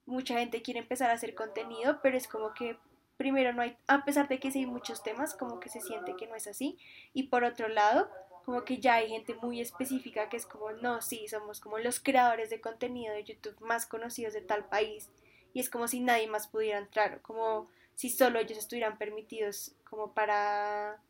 Mucha 0.07 0.37
gente 0.41 0.61
quiere 0.61 0.81
empezar 0.81 1.09
a 1.09 1.15
hacer 1.15 1.37
contenido, 1.37 2.01
pero 2.03 2.17
es 2.17 2.27
como 2.27 2.53
que 2.53 2.77
primero 3.17 3.53
no 3.53 3.63
hay, 3.63 3.77
a 3.87 4.05
pesar 4.05 4.27
de 4.27 4.41
que 4.41 4.51
sí 4.51 4.59
hay 4.59 4.67
muchos 4.67 5.05
temas, 5.05 5.37
como 5.37 5.61
que 5.61 5.69
se 5.69 5.81
siente 5.81 6.17
que 6.17 6.27
no 6.27 6.35
es 6.35 6.49
así. 6.49 6.77
Y 7.15 7.29
por 7.29 7.45
otro 7.45 7.69
lado, 7.69 8.11
como 8.45 8.65
que 8.65 8.79
ya 8.79 8.95
hay 8.95 9.09
gente 9.09 9.37
muy 9.37 9.61
específica 9.61 10.29
que 10.29 10.37
es 10.37 10.47
como, 10.47 10.73
no, 10.73 11.01
sí, 11.01 11.29
somos 11.29 11.61
como 11.61 11.79
los 11.79 12.01
creadores 12.01 12.51
de 12.51 12.61
contenido 12.61 13.15
de 13.15 13.23
YouTube 13.23 13.61
más 13.61 13.87
conocidos 13.87 14.35
de 14.35 14.41
tal 14.41 14.65
país. 14.69 15.11
Y 15.55 15.61
es 15.61 15.71
como 15.71 15.87
si 15.87 16.01
nadie 16.01 16.27
más 16.27 16.49
pudiera 16.49 16.79
entrar, 16.79 17.23
como 17.23 17.69
si 17.95 18.11
solo 18.11 18.41
ellos 18.41 18.59
estuvieran 18.59 18.99
permitidos 18.99 19.77
como 19.89 20.13
para, 20.13 21.01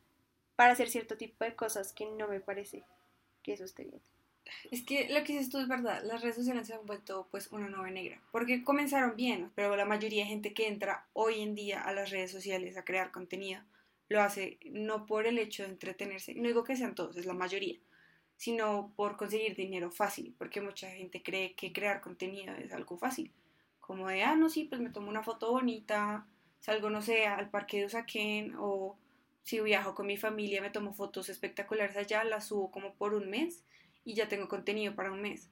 para 0.57 0.73
hacer 0.73 0.91
cierto 0.91 1.17
tipo 1.17 1.43
de 1.47 1.57
cosas 1.57 1.95
que 1.95 2.05
no 2.05 2.29
me 2.29 2.41
parece 2.41 2.85
que 3.43 3.55
eso 3.55 3.65
esté 3.65 3.85
bien. 3.85 4.03
Es 4.71 4.83
que 4.83 5.09
lo 5.09 5.23
que 5.25 5.35
dices 5.35 5.51
tú 5.51 5.59
es 5.59 5.69
verdad, 5.69 6.03
las 6.05 6.23
redes 6.23 6.37
sociales 6.37 6.67
se 6.67 6.75
han 6.75 6.87
vuelto 6.87 7.29
pues 7.31 7.51
una 7.53 7.69
nube 7.69 7.91
negra, 7.91 8.21
porque 8.33 8.65
comenzaron 8.65 9.17
bien, 9.17 9.51
pero 9.55 9.77
la 9.77 9.85
mayoría 9.85 10.25
de 10.25 10.31
gente 10.31 10.55
que 10.55 10.69
entra 10.69 11.07
hoy 11.13 11.41
en 11.41 11.55
día 11.55 11.83
a 11.83 11.93
las 11.93 12.11
redes 12.11 12.31
sociales 12.31 12.77
a 12.77 12.85
crear 12.85 13.11
contenido 13.11 13.63
lo 14.09 14.23
hace 14.23 14.59
no 14.65 15.07
por 15.07 15.27
el 15.27 15.39
hecho 15.39 15.65
de 15.65 15.71
entretenerse, 15.71 16.35
no 16.35 16.49
digo 16.49 16.65
que 16.65 16.77
sean 16.77 16.95
todos, 16.95 17.17
es 17.17 17.27
la 17.27 17.35
mayoría, 17.35 17.79
sino 18.37 18.93
por 18.97 19.17
conseguir 19.17 19.55
dinero 19.55 19.91
fácil, 19.91 20.35
porque 20.39 20.61
mucha 20.61 20.91
gente 20.91 21.23
cree 21.23 21.55
que 21.55 21.73
crear 21.73 22.01
contenido 22.01 22.55
es 22.55 22.73
algo 22.73 22.97
fácil, 22.97 23.33
como 23.81 24.09
de, 24.09 24.23
ah, 24.23 24.35
no, 24.35 24.49
sí, 24.49 24.65
pues 24.65 24.81
me 24.81 24.91
tomo 24.91 25.09
una 25.09 25.23
foto 25.23 25.51
bonita, 25.51 26.27
salgo, 26.61 26.91
no 26.91 27.03
sé, 27.03 27.27
al 27.27 27.51
parque 27.51 27.79
de 27.79 27.87
Usaquén 27.87 28.55
o 28.59 28.97
si 29.43 29.61
viajo 29.61 29.95
con 29.95 30.07
mi 30.07 30.17
familia, 30.17 30.61
me 30.61 30.71
tomo 30.71 30.93
fotos 30.93 31.29
espectaculares 31.29 31.97
allá, 31.97 32.23
las 32.25 32.49
subo 32.49 32.71
como 32.71 32.95
por 32.95 33.15
un 33.15 33.31
mes 33.31 33.65
y 34.09 34.15
ya 34.15 34.27
tengo 34.27 34.49
contenido 34.49 34.95
para 34.95 35.13
un 35.13 35.21
mes. 35.21 35.51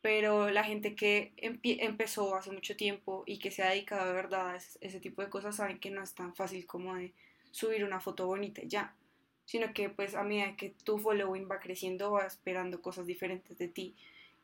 Pero 0.00 0.48
la 0.48 0.64
gente 0.64 0.94
que 0.94 1.32
empezó 1.36 2.34
hace 2.34 2.50
mucho 2.50 2.76
tiempo 2.76 3.24
y 3.26 3.38
que 3.38 3.50
se 3.50 3.62
ha 3.62 3.68
dedicado 3.68 4.06
de 4.06 4.14
verdad 4.14 4.52
a 4.52 4.56
ese, 4.56 5.00
tipo 5.00 5.20
de 5.20 5.28
cosas 5.28 5.56
saben 5.56 5.78
que 5.78 5.90
no 5.90 6.02
es 6.02 6.14
tan 6.14 6.34
fácil 6.34 6.66
como 6.66 6.94
de 6.94 7.12
subir 7.50 7.84
una 7.84 8.00
foto 8.00 8.26
bonita 8.26 8.62
ya, 8.64 8.96
sino 9.44 9.74
que 9.74 9.90
pues 9.90 10.14
a 10.14 10.24
medida 10.24 10.56
que 10.56 10.70
tu 10.82 10.98
following 10.98 11.46
va 11.48 11.60
creciendo 11.60 12.12
va 12.12 12.24
esperando 12.24 12.80
cosas 12.80 13.06
diferentes 13.06 13.58
de 13.58 13.68
ti. 13.68 13.94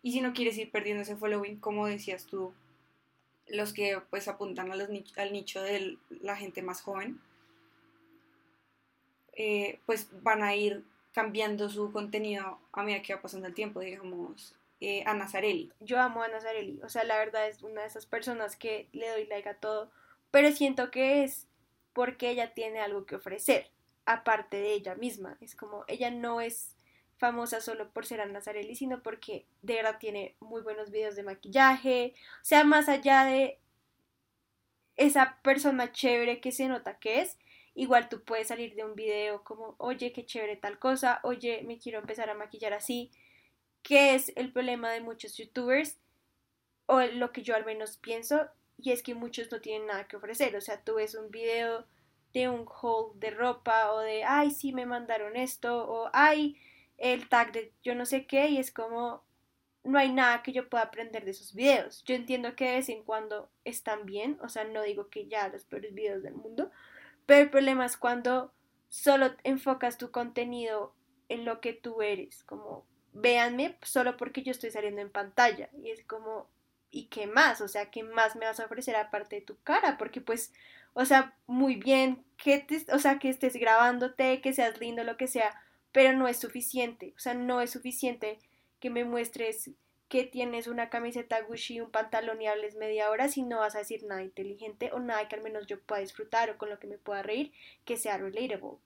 Y 0.03 0.13
si 0.13 0.21
no 0.21 0.35
quieres 0.35 0.59
ir 0.59 0.71
perdiendo 0.71 1.03
ese 1.03 1.17
following, 1.17 1.61
como 1.61 1.87
decías 1.87 2.27
tú, 2.27 2.53
los 3.47 3.73
que 3.73 4.03
pues 4.11 4.29
apuntan 4.29 4.71
al 4.71 5.33
nicho 5.33 5.63
de 5.63 5.97
la 6.11 6.37
gente 6.37 6.61
más 6.61 6.83
joven, 6.83 7.23
eh, 9.33 9.79
pues 9.87 10.11
van 10.23 10.43
a 10.43 10.55
ir 10.55 10.85
cambiando 11.13 11.69
su 11.69 11.91
contenido 11.93 12.61
a 12.73 12.83
medida 12.83 13.03
que 13.03 13.15
va 13.15 13.23
pasando 13.23 13.47
el 13.47 13.55
tiempo, 13.55 13.81
digamos, 13.81 14.55
eh, 14.81 15.05
Nazarelli. 15.05 15.73
Yo 15.81 16.01
amo 16.01 16.23
a 16.23 16.29
Nazarelli, 16.29 16.81
o 16.83 16.89
sea, 16.89 17.05
la 17.05 17.19
verdad 17.19 17.49
es 17.49 17.63
una 17.63 17.83
de 17.83 17.89
esas 17.89 18.07
personas 18.07 18.57
que 18.57 18.89
le 18.93 19.09
doy 19.09 19.27
like 19.27 19.49
a 19.49 19.55
todo, 19.55 19.91
pero 20.31 20.53
siento 20.53 20.91
que 20.91 21.25
es 21.25 21.47
porque 21.93 22.31
ella 22.31 22.55
tiene 22.55 22.81
algo 22.81 23.07
que 23.07 23.17
ofrecer, 23.17 23.71
aparte 24.07 24.59
de 24.59 24.73
ella 24.73 24.95
misma. 24.95 25.37
Es 25.41 25.57
como, 25.57 25.85
ella 25.89 26.11
no 26.11 26.41
es 26.41 26.77
famosa 27.17 27.61
solo 27.61 27.91
por 27.91 28.07
ser 28.07 28.21
Ana 28.21 28.41
Zarelli, 28.41 28.77
sino 28.77 29.03
porque 29.03 29.47
de 29.63 29.75
verdad 29.75 29.99
tiene 29.99 30.37
muy 30.39 30.63
buenos 30.63 30.91
videos 30.91 31.17
de 31.17 31.25
maquillaje, 31.25 32.15
o 32.41 32.45
sea, 32.45 32.63
más 32.65 32.89
allá 32.89 33.25
de 33.25 33.59
esa 34.97 35.39
persona 35.43 35.93
chévere 35.93 36.41
que 36.41 36.53
se 36.53 36.69
nota 36.69 36.99
que 36.99 37.21
es, 37.21 37.39
igual 37.79 38.09
tú 38.09 38.25
puedes 38.25 38.49
salir 38.49 38.75
de 38.75 38.85
un 38.85 38.97
video 38.97 39.45
como, 39.45 39.77
oye, 39.79 40.13
qué 40.13 40.27
chévere 40.27 40.57
tal 40.57 40.81
cosa, 40.81 41.21
oye, 41.23 41.63
me 41.65 41.79
quiero 41.79 42.01
empezar 42.01 42.29
a 42.29 42.35
maquillar 42.35 42.73
así, 42.73 43.13
que 43.83 44.17
es 44.17 44.33
el 44.35 44.53
problema 44.53 44.91
de 44.91 45.01
muchos 45.01 45.37
youtubers, 45.37 45.97
o 46.87 47.01
lo 47.01 47.33
que 47.33 47.43
yo 47.43 47.55
al 47.55 47.65
menos 47.65 47.97
pienso, 47.97 48.49
y 48.79 48.91
es 48.91 49.05
que 49.05 49.15
muchos 49.15 49.53
no 49.53 49.61
tienen 49.61 49.87
nada 49.87 50.09
que 50.09 50.17
ofrecer, 50.17 50.57
o 50.57 50.61
sea, 50.61 50.83
tú 50.83 50.97
ves 50.97 51.15
un 51.15 51.31
video 51.31 51.87
de 52.33 52.49
un 52.49 52.67
haul 52.67 53.19
de 53.21 53.31
ropa, 53.31 53.93
o 53.93 54.01
de, 54.01 54.25
ay, 54.25 54.51
sí, 54.51 54.73
me 54.73 54.85
mandaron 54.85 55.37
esto, 55.37 55.89
o 55.89 56.11
ay, 56.13 56.57
el 56.97 57.29
tag 57.29 57.53
de 57.53 57.73
yo 57.85 57.95
no 57.95 58.07
sé 58.07 58.27
qué 58.27 58.49
y 58.49 58.59
es 58.59 58.73
como 58.73 59.23
no 59.85 60.01
hay 60.01 60.13
nada 60.13 60.43
que 60.43 60.53
yo 60.53 60.69
pueda 60.69 60.83
aprender 60.83 61.25
de 61.25 61.31
esos 61.31 61.55
videos. 61.55 62.03
Yo 62.05 62.17
entiendo 62.17 62.57
que 62.57 62.65
de 62.67 62.73
vez 62.73 62.89
en 62.89 63.05
cuando 63.05 63.51
están 63.65 64.05
bien, 64.05 64.37
o 64.43 64.49
sea, 64.49 64.65
no 64.65 64.83
digo 64.83 65.09
que 65.09 65.29
ya 65.29 65.49
los 65.49 65.65
peores 65.65 65.95
videos 65.95 66.25
del 66.25 66.35
mundo, 66.35 66.73
pero 67.29 67.43
el 67.43 67.51
problema 67.51 67.85
es 67.85 67.99
cuando 67.99 68.55
solo 68.89 69.37
enfocas 69.45 69.99
tu 69.99 70.11
contenido 70.11 70.95
en 71.29 71.45
lo 71.45 71.61
que 71.61 71.75
tú 71.75 72.01
eres, 72.01 72.43
como 72.45 72.87
véanme 73.13 73.77
solo 73.83 74.17
porque 74.17 74.43
yo 74.43 74.51
estoy 74.51 74.71
saliendo 74.71 75.03
en 75.03 75.11
pantalla 75.11 75.69
y 75.75 75.91
es 75.91 76.03
como 76.07 76.49
¿y 76.91 77.09
qué 77.09 77.27
más? 77.27 77.61
O 77.61 77.69
sea, 77.69 77.91
¿qué 77.91 78.03
más 78.03 78.35
me 78.35 78.47
vas 78.47 78.61
a 78.61 78.65
ofrecer 78.65 78.97
aparte 78.97 79.37
de 79.37 79.43
tu 79.43 79.59
cara? 79.63 79.99
Porque 79.99 80.23
pues, 80.23 80.55
o 80.95 81.05
sea, 81.05 81.37
muy 81.47 81.77
bien 81.77 82.25
que 82.39 82.61
te, 82.61 82.87
o 82.95 82.99
sea, 82.99 83.19
que 83.19 83.29
estés 83.29 83.57
grabándote, 83.57 84.41
que 84.41 84.55
seas 84.55 84.81
lindo, 84.81 85.05
lo 85.05 85.19
que 85.19 85.27
sea, 85.27 85.53
pero 85.93 86.17
no 86.17 86.29
es 86.29 86.39
suficiente, 86.39 87.13
o 87.15 87.19
sea, 87.19 87.35
no 87.35 87.61
es 87.61 87.73
suficiente 87.73 88.39
que 88.81 88.89
me 88.89 89.05
muestres 89.05 89.73
que 90.09 90.25
tienes 90.25 90.67
una 90.67 90.89
camiseta 90.89 91.41
Gucci, 91.43 91.81
un 91.81 91.91
pantalón 91.91 92.41
y 92.41 92.47
hables 92.47 92.77
media 92.77 93.11
hora 93.11 93.29
si 93.29 93.43
no 93.43 93.59
vas 93.59 93.75
a 93.75 93.79
decir 93.79 94.05
nada 94.05 94.23
inteligente 94.23 94.91
o 94.93 95.01
nada 95.01 95.29
que 95.29 95.37
al 95.37 95.43
menos 95.43 95.67
yo 95.67 95.81
pueda 95.81 96.01
disfrutar 96.01 96.51
o 96.51 96.59
con 96.59 96.71
lo 96.71 96.79
que 96.79 96.87
me 96.87 96.99
pueda 96.99 97.23
reír 97.23 97.53
que 97.85 97.97
sea 97.97 98.17
relatable. 98.17 98.79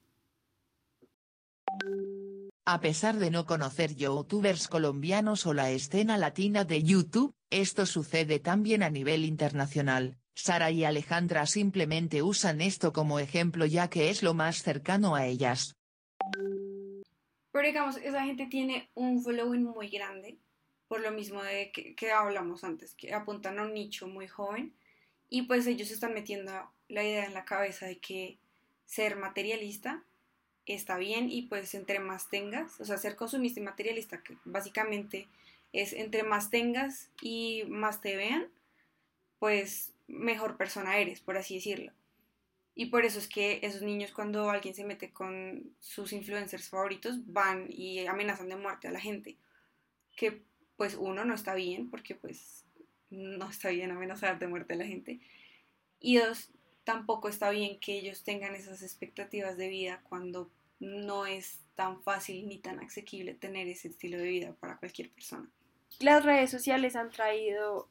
A 2.65 2.79
pesar 2.79 3.15
de 3.15 3.31
no 3.31 3.45
conocer 3.45 3.95
youtubers 3.95 4.67
colombianos 4.67 5.45
o 5.45 5.53
la 5.53 5.71
escena 5.71 6.17
latina 6.17 6.63
de 6.63 6.83
YouTube, 6.83 7.33
esto 7.49 7.85
sucede 7.85 8.39
también 8.39 8.83
a 8.83 8.89
nivel 8.89 9.25
internacional. 9.25 10.17
Sara 10.35 10.71
y 10.71 10.83
Alejandra 10.83 11.45
simplemente 11.45 12.21
usan 12.21 12.61
esto 12.61 12.91
como 12.91 13.19
ejemplo 13.19 13.65
ya 13.65 13.89
que 13.89 14.09
es 14.09 14.23
lo 14.23 14.33
más 14.33 14.63
cercano 14.63 15.15
a 15.15 15.25
ellas. 15.25 15.75
Pero 17.51 17.67
digamos, 17.67 17.97
esa 17.97 18.23
gente 18.23 18.47
tiene 18.47 18.89
un 18.95 19.21
following 19.21 19.63
muy 19.63 19.89
grande, 19.89 20.39
por 20.93 21.01
lo 21.01 21.09
mismo 21.09 21.41
de 21.41 21.71
que, 21.71 22.11
hablamos 22.11 22.63
antes, 22.63 22.93
que 22.93 23.15
apuntan 23.15 23.57
a 23.57 23.63
un 23.63 23.73
nicho 23.73 24.05
muy 24.05 24.27
joven 24.27 24.75
y 25.27 25.41
pues 25.41 25.65
ellos 25.65 25.89
están 25.89 26.13
metiendo 26.13 26.51
la 26.87 27.03
idea 27.03 27.25
en 27.25 27.33
la 27.33 27.45
cabeza 27.45 27.87
de 27.87 27.97
que 27.97 28.37
ser 28.85 29.15
materialista 29.15 30.03
está 30.67 30.97
bien 30.97 31.31
y 31.31 31.47
pues 31.47 31.73
entre 31.73 31.97
más 31.97 32.29
tengas, 32.29 32.79
o 32.79 32.85
sea, 32.85 32.99
ser 32.99 33.15
consumista 33.15 33.59
y 33.59 33.63
materialista, 33.63 34.21
que 34.21 34.37
básicamente 34.45 35.27
es 35.71 35.93
entre 35.93 36.21
más 36.21 36.51
tengas 36.51 37.09
y 37.23 37.63
más 37.69 37.99
te 37.99 38.15
vean, 38.15 38.49
pues 39.39 39.93
mejor 40.05 40.57
persona 40.57 40.99
eres, 40.99 41.21
por 41.21 41.37
así 41.37 41.55
decirlo. 41.55 41.91
Y 42.75 42.91
por 42.91 43.03
eso 43.03 43.17
es 43.17 43.27
que 43.27 43.61
esos 43.63 43.81
niños 43.81 44.11
cuando 44.11 44.47
alguien 44.47 44.75
se 44.75 44.85
mete 44.85 45.11
con 45.11 45.73
sus 45.79 46.13
influencers 46.13 46.69
favoritos 46.69 47.15
van 47.25 47.65
y 47.71 48.05
amenazan 48.05 48.49
de 48.49 48.57
muerte 48.57 48.87
a 48.87 48.91
la 48.91 48.99
gente. 48.99 49.37
Que 50.15 50.43
pues 50.75 50.95
uno 50.95 51.25
no 51.25 51.33
está 51.33 51.53
bien 51.55 51.89
porque 51.89 52.15
pues 52.15 52.65
no 53.09 53.49
está 53.49 53.69
bien 53.69 53.91
amenazar 53.91 54.39
de 54.39 54.47
muerte 54.47 54.73
a 54.73 54.77
la 54.77 54.85
gente. 54.85 55.19
Y 55.99 56.17
dos, 56.17 56.51
tampoco 56.83 57.29
está 57.29 57.49
bien 57.49 57.79
que 57.79 57.97
ellos 57.97 58.23
tengan 58.23 58.55
esas 58.55 58.81
expectativas 58.81 59.57
de 59.57 59.67
vida 59.67 60.01
cuando 60.09 60.49
no 60.79 61.25
es 61.25 61.59
tan 61.75 62.01
fácil 62.03 62.47
ni 62.47 62.57
tan 62.57 62.79
asequible 62.79 63.33
tener 63.33 63.67
ese 63.67 63.87
estilo 63.87 64.17
de 64.17 64.27
vida 64.27 64.55
para 64.59 64.77
cualquier 64.77 65.09
persona. 65.11 65.49
Las 65.99 66.25
redes 66.25 66.51
sociales 66.51 66.95
han 66.95 67.11
traído 67.11 67.87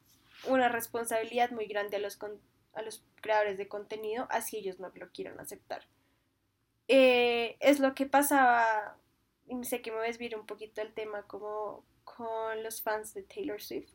una 0.46 0.68
responsabilidad 0.68 1.50
muy 1.50 1.66
grande 1.66 1.96
a 1.96 2.00
los, 2.00 2.18
a 2.74 2.82
los 2.82 3.04
creadores 3.20 3.58
de 3.58 3.68
contenido, 3.68 4.26
así 4.30 4.58
ellos 4.58 4.78
no 4.80 4.90
lo 4.94 5.10
quieran 5.10 5.38
aceptar. 5.40 5.86
Eh, 6.88 7.56
es 7.60 7.80
lo 7.80 7.94
que 7.94 8.06
pasaba, 8.06 8.98
y 9.46 9.64
sé 9.64 9.82
que 9.82 9.92
me 9.92 10.00
ves 10.00 10.18
a 10.20 10.38
un 10.38 10.46
poquito 10.46 10.82
el 10.82 10.92
tema 10.92 11.22
como 11.22 11.84
con 12.04 12.62
los 12.62 12.82
fans 12.82 13.14
de 13.14 13.22
Taylor 13.22 13.60
Swift. 13.60 13.92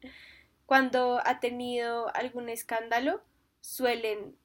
Cuando 0.66 1.20
ha 1.24 1.40
tenido 1.40 2.14
algún 2.14 2.48
escándalo, 2.48 3.22
suelen 3.60 4.36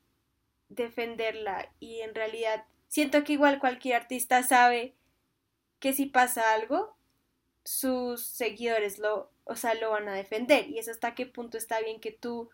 defenderla 0.70 1.72
y 1.80 2.02
en 2.02 2.16
realidad 2.16 2.66
siento 2.88 3.24
que 3.24 3.34
igual 3.34 3.60
cualquier 3.60 3.96
artista 3.96 4.42
sabe 4.44 4.96
que 5.80 5.94
si 5.94 6.08
pasa 6.08 6.54
algo, 6.54 6.96
sus 7.64 8.26
seguidores 8.26 9.00
lo, 9.00 9.32
o 9.44 9.56
sea, 9.56 9.74
lo 9.76 9.92
van 9.92 10.08
a 10.10 10.14
defender 10.14 10.70
y 10.70 10.80
es 10.80 10.88
hasta 10.88 11.16
qué 11.16 11.26
punto 11.26 11.58
está 11.58 11.80
bien 11.80 12.00
que 12.00 12.12
tú 12.12 12.50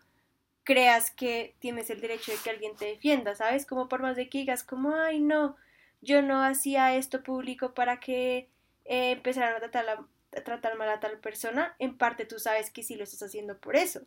creas 0.64 1.10
que 1.10 1.54
tienes 1.58 1.90
el 1.90 2.00
derecho 2.00 2.32
de 2.32 2.38
que 2.38 2.50
alguien 2.50 2.76
te 2.76 2.86
defienda, 2.86 3.34
¿sabes? 3.34 3.66
Como 3.66 3.88
por 3.88 4.00
más 4.02 4.16
de 4.16 4.28
que 4.28 4.38
digas 4.38 4.62
como, 4.62 4.94
ay, 4.94 5.20
no, 5.20 5.56
yo 6.00 6.22
no 6.22 6.42
hacía 6.42 6.94
esto 6.94 7.22
público 7.22 7.74
para 7.74 8.00
que 8.00 8.48
eh, 8.84 9.12
empezaran 9.12 9.56
a 9.56 9.60
tratar, 9.60 9.88
a 9.88 10.06
tratar 10.44 10.76
mal 10.76 10.88
a 10.88 11.00
tal 11.00 11.18
persona, 11.18 11.76
en 11.78 11.96
parte 11.96 12.24
tú 12.24 12.38
sabes 12.38 12.70
que 12.70 12.82
sí 12.82 12.96
lo 12.96 13.04
estás 13.04 13.22
haciendo 13.22 13.58
por 13.58 13.76
eso, 13.76 14.02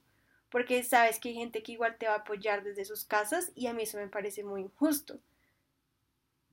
porque 0.49 0.81
sabes 0.83 1.19
que 1.19 1.29
hay 1.29 1.35
gente 1.35 1.63
que 1.63 1.73
igual 1.73 1.97
te 1.97 2.07
va 2.07 2.13
a 2.13 2.17
apoyar 2.19 2.63
desde 2.63 2.85
sus 2.85 3.05
casas 3.05 3.51
y 3.55 3.67
a 3.67 3.73
mí 3.73 3.83
eso 3.83 3.97
me 3.97 4.07
parece 4.07 4.43
muy 4.43 4.61
injusto 4.61 5.19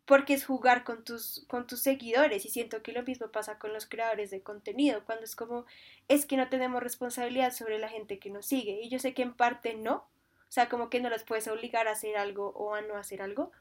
porque 0.04 0.34
es 0.34 0.44
jugar 0.44 0.84
con 0.84 1.04
tus, 1.04 1.44
con 1.48 1.66
tus 1.66 1.80
seguidores 1.80 2.44
y 2.44 2.50
siento 2.50 2.82
que 2.82 2.92
lo 2.92 3.02
mismo 3.02 3.28
pasa 3.28 3.58
con 3.58 3.72
los 3.72 3.86
creadores 3.86 4.30
de 4.30 4.42
contenido, 4.42 5.04
cuando 5.04 5.24
es 5.24 5.36
como, 5.36 5.64
es 6.08 6.26
que 6.26 6.36
no 6.36 6.48
tenemos 6.48 6.82
responsabilidad 6.82 7.52
sobre 7.52 7.78
la 7.78 7.88
gente 7.88 8.18
que 8.18 8.30
nos 8.30 8.46
sigue 8.46 8.80
y 8.82 8.88
yo 8.88 8.98
sé 8.98 9.14
que 9.14 9.22
en 9.22 9.34
parte 9.34 9.74
no, 9.74 9.94
o 9.94 10.50
sea, 10.52 10.68
como 10.68 10.90
que 10.90 11.00
no 11.00 11.08
los 11.08 11.22
puedes 11.22 11.48
obligar 11.48 11.88
a 11.88 11.92
hacer 11.92 12.16
algo 12.16 12.48
o 12.50 12.74
a 12.74 12.82
no 12.82 12.96
hacer 12.96 13.22
algo, 13.22 13.52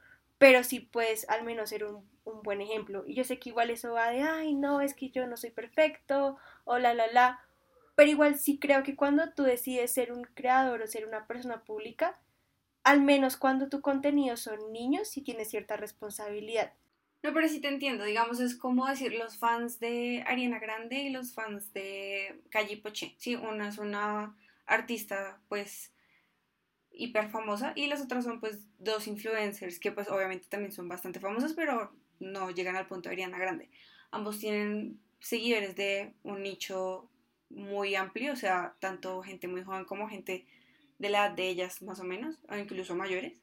pero 0.41 0.63
sí 0.63 0.79
puedes 0.79 1.29
al 1.29 1.43
menos 1.43 1.69
ser 1.69 1.85
un, 1.85 2.03
un 2.23 2.41
buen 2.41 2.61
ejemplo 2.61 3.03
y 3.05 3.13
yo 3.13 3.23
sé 3.23 3.37
que 3.37 3.49
igual 3.49 3.69
eso 3.69 3.93
va 3.93 4.09
de, 4.09 4.23
ay, 4.23 4.55
no, 4.55 4.81
es 4.81 4.95
que 4.95 5.11
yo 5.11 5.27
no 5.27 5.37
soy 5.37 5.51
perfecto 5.51 6.35
o 6.63 6.79
la, 6.79 6.95
la, 6.95 7.05
la, 7.05 7.41
pero 7.93 8.09
igual 8.09 8.39
sí 8.39 8.57
creo 8.57 8.81
que 8.81 8.95
cuando 8.95 9.31
tú 9.33 9.43
decides 9.43 9.93
ser 9.93 10.11
un 10.11 10.23
creador 10.23 10.81
o 10.81 10.87
ser 10.87 11.05
una 11.05 11.27
persona 11.27 11.63
pública, 11.63 12.19
al 12.83 13.01
menos 13.01 13.37
cuando 13.37 13.69
tu 13.69 13.81
contenido 13.81 14.35
son 14.35 14.73
niños, 14.73 15.09
sí 15.09 15.21
tienes 15.21 15.51
cierta 15.51 15.77
responsabilidad. 15.77 16.73
No, 17.21 17.35
pero 17.35 17.47
sí 17.47 17.61
te 17.61 17.67
entiendo, 17.67 18.03
digamos, 18.03 18.39
es 18.39 18.55
como 18.55 18.87
decir 18.87 19.13
los 19.13 19.37
fans 19.37 19.79
de 19.79 20.23
Ariana 20.25 20.57
Grande 20.57 21.03
y 21.03 21.11
los 21.11 21.35
fans 21.35 21.71
de 21.71 22.41
Calle 22.49 22.77
Poche. 22.77 23.13
Sí, 23.19 23.35
una 23.35 23.67
es 23.67 23.77
una 23.77 24.35
artista, 24.65 25.39
pues, 25.49 25.93
hiper 26.93 27.29
famosa 27.29 27.73
y 27.75 27.87
las 27.87 28.01
otras 28.01 28.23
son, 28.23 28.39
pues, 28.39 28.59
dos 28.79 29.07
influencers 29.07 29.79
que, 29.79 29.91
pues, 29.91 30.09
obviamente 30.09 30.47
también 30.49 30.71
son 30.71 30.87
bastante 30.87 31.19
famosas, 31.19 31.53
pero 31.53 31.91
no 32.19 32.51
llegan 32.51 32.75
al 32.75 32.87
punto 32.87 33.09
de 33.09 33.13
Ariana 33.13 33.39
Grande. 33.39 33.69
Ambos 34.11 34.39
tienen 34.39 34.99
seguidores 35.19 35.75
de 35.75 36.13
un 36.23 36.43
nicho 36.43 37.09
muy 37.49 37.95
amplio, 37.95 38.33
o 38.33 38.35
sea, 38.35 38.75
tanto 38.79 39.21
gente 39.21 39.47
muy 39.47 39.63
joven 39.63 39.85
como 39.85 40.09
gente 40.09 40.45
de 40.99 41.09
la 41.09 41.27
edad 41.27 41.35
de 41.35 41.49
ellas 41.49 41.81
más 41.81 41.99
o 41.99 42.03
menos, 42.03 42.39
o 42.49 42.55
incluso 42.55 42.95
mayores, 42.95 43.33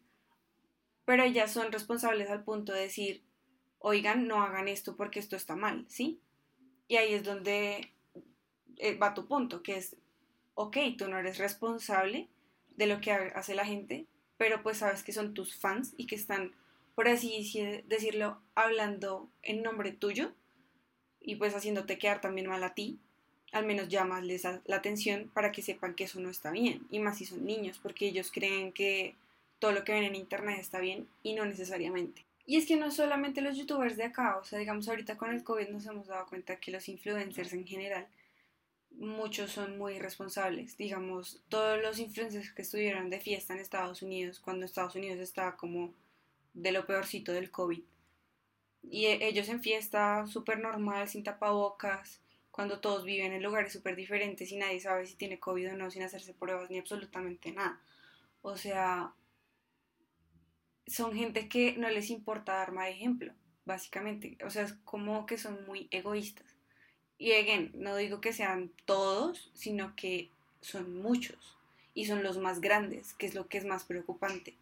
pero 1.04 1.24
ellas 1.24 1.52
son 1.52 1.72
responsables 1.72 2.30
al 2.30 2.44
punto 2.44 2.72
de 2.72 2.82
decir, 2.82 3.22
oigan, 3.78 4.28
no 4.28 4.42
hagan 4.42 4.68
esto 4.68 4.96
porque 4.96 5.20
esto 5.20 5.36
está 5.36 5.56
mal, 5.56 5.84
¿sí? 5.88 6.20
Y 6.86 6.96
ahí 6.96 7.14
es 7.14 7.24
donde 7.24 7.92
eh, 8.76 8.96
va 8.96 9.14
tu 9.14 9.26
punto, 9.26 9.62
que 9.62 9.76
es, 9.76 9.96
ok, 10.54 10.76
tú 10.96 11.08
no 11.08 11.18
eres 11.18 11.38
responsable 11.38 12.28
de 12.78 12.86
lo 12.86 13.00
que 13.00 13.10
hace 13.10 13.56
la 13.56 13.66
gente, 13.66 14.06
pero 14.36 14.62
pues 14.62 14.78
sabes 14.78 15.02
que 15.02 15.12
son 15.12 15.34
tus 15.34 15.54
fans 15.56 15.94
y 15.96 16.06
que 16.06 16.14
están, 16.14 16.54
por 16.94 17.08
así 17.08 17.82
decirlo, 17.88 18.40
hablando 18.54 19.28
en 19.42 19.62
nombre 19.62 19.90
tuyo 19.90 20.32
y 21.20 21.34
pues 21.34 21.54
haciéndote 21.54 21.98
quedar 21.98 22.20
también 22.20 22.46
mal 22.46 22.62
a 22.62 22.74
ti, 22.74 23.00
al 23.50 23.66
menos 23.66 23.88
llamasles 23.88 24.44
la 24.64 24.76
atención 24.76 25.28
para 25.34 25.50
que 25.50 25.60
sepan 25.60 25.94
que 25.94 26.04
eso 26.04 26.20
no 26.20 26.30
está 26.30 26.52
bien, 26.52 26.86
y 26.88 27.00
más 27.00 27.18
si 27.18 27.26
son 27.26 27.44
niños, 27.44 27.80
porque 27.82 28.06
ellos 28.06 28.30
creen 28.32 28.72
que 28.72 29.16
todo 29.58 29.72
lo 29.72 29.82
que 29.82 29.92
ven 29.92 30.04
en 30.04 30.14
internet 30.14 30.58
está 30.60 30.78
bien 30.78 31.08
y 31.24 31.34
no 31.34 31.44
necesariamente. 31.44 32.24
Y 32.46 32.56
es 32.56 32.66
que 32.66 32.76
no 32.76 32.92
solamente 32.92 33.40
los 33.40 33.56
youtubers 33.56 33.96
de 33.96 34.04
acá, 34.04 34.36
o 34.36 34.44
sea, 34.44 34.60
digamos 34.60 34.88
ahorita 34.88 35.18
con 35.18 35.32
el 35.32 35.42
COVID 35.42 35.68
nos 35.70 35.84
hemos 35.86 36.06
dado 36.06 36.26
cuenta 36.28 36.56
que 36.56 36.70
los 36.70 36.88
influencers 36.88 37.52
en 37.52 37.66
general, 37.66 38.06
muchos 38.98 39.52
son 39.52 39.78
muy 39.78 39.98
responsables. 39.98 40.76
Digamos, 40.76 41.40
todos 41.48 41.80
los 41.80 41.98
influencers 41.98 42.52
que 42.52 42.62
estuvieron 42.62 43.10
de 43.10 43.20
fiesta 43.20 43.54
en 43.54 43.60
Estados 43.60 44.02
Unidos, 44.02 44.40
cuando 44.40 44.66
Estados 44.66 44.96
Unidos 44.96 45.20
estaba 45.20 45.56
como 45.56 45.94
de 46.52 46.72
lo 46.72 46.86
peorcito 46.86 47.32
del 47.32 47.50
COVID. 47.50 47.82
Y 48.82 49.06
e, 49.06 49.28
ellos 49.28 49.48
en 49.48 49.62
fiesta 49.62 50.26
súper 50.26 50.58
normal, 50.60 51.08
sin 51.08 51.22
tapabocas, 51.22 52.20
cuando 52.50 52.80
todos 52.80 53.04
viven 53.04 53.32
en 53.32 53.42
lugares 53.42 53.72
súper 53.72 53.94
diferentes 53.94 54.50
y 54.50 54.56
nadie 54.56 54.80
sabe 54.80 55.06
si 55.06 55.14
tiene 55.14 55.38
COVID 55.38 55.72
o 55.72 55.76
no, 55.76 55.90
sin 55.90 56.02
hacerse 56.02 56.34
pruebas 56.34 56.70
ni 56.70 56.78
absolutamente 56.78 57.52
nada. 57.52 57.80
O 58.42 58.56
sea, 58.56 59.12
son 60.86 61.14
gente 61.14 61.48
que 61.48 61.76
no 61.76 61.88
les 61.88 62.10
importa 62.10 62.54
dar 62.54 62.72
mal 62.72 62.90
ejemplo, 62.90 63.32
básicamente. 63.64 64.38
O 64.44 64.50
sea, 64.50 64.64
es 64.64 64.72
como 64.84 65.24
que 65.26 65.38
son 65.38 65.64
muy 65.66 65.86
egoístas. 65.92 66.57
Y 67.18 67.32
again, 67.32 67.72
no 67.74 67.96
digo 67.96 68.20
que 68.20 68.32
sean 68.32 68.70
todos, 68.84 69.50
sino 69.54 69.94
que 69.96 70.30
son 70.60 71.02
muchos. 71.02 71.56
Y 71.94 72.06
son 72.06 72.22
los 72.22 72.38
más 72.38 72.60
grandes, 72.60 73.12
que 73.14 73.26
es 73.26 73.34
lo 73.34 73.48
que 73.48 73.58
es 73.58 73.64
más 73.64 73.84
preocupante. 73.84 74.54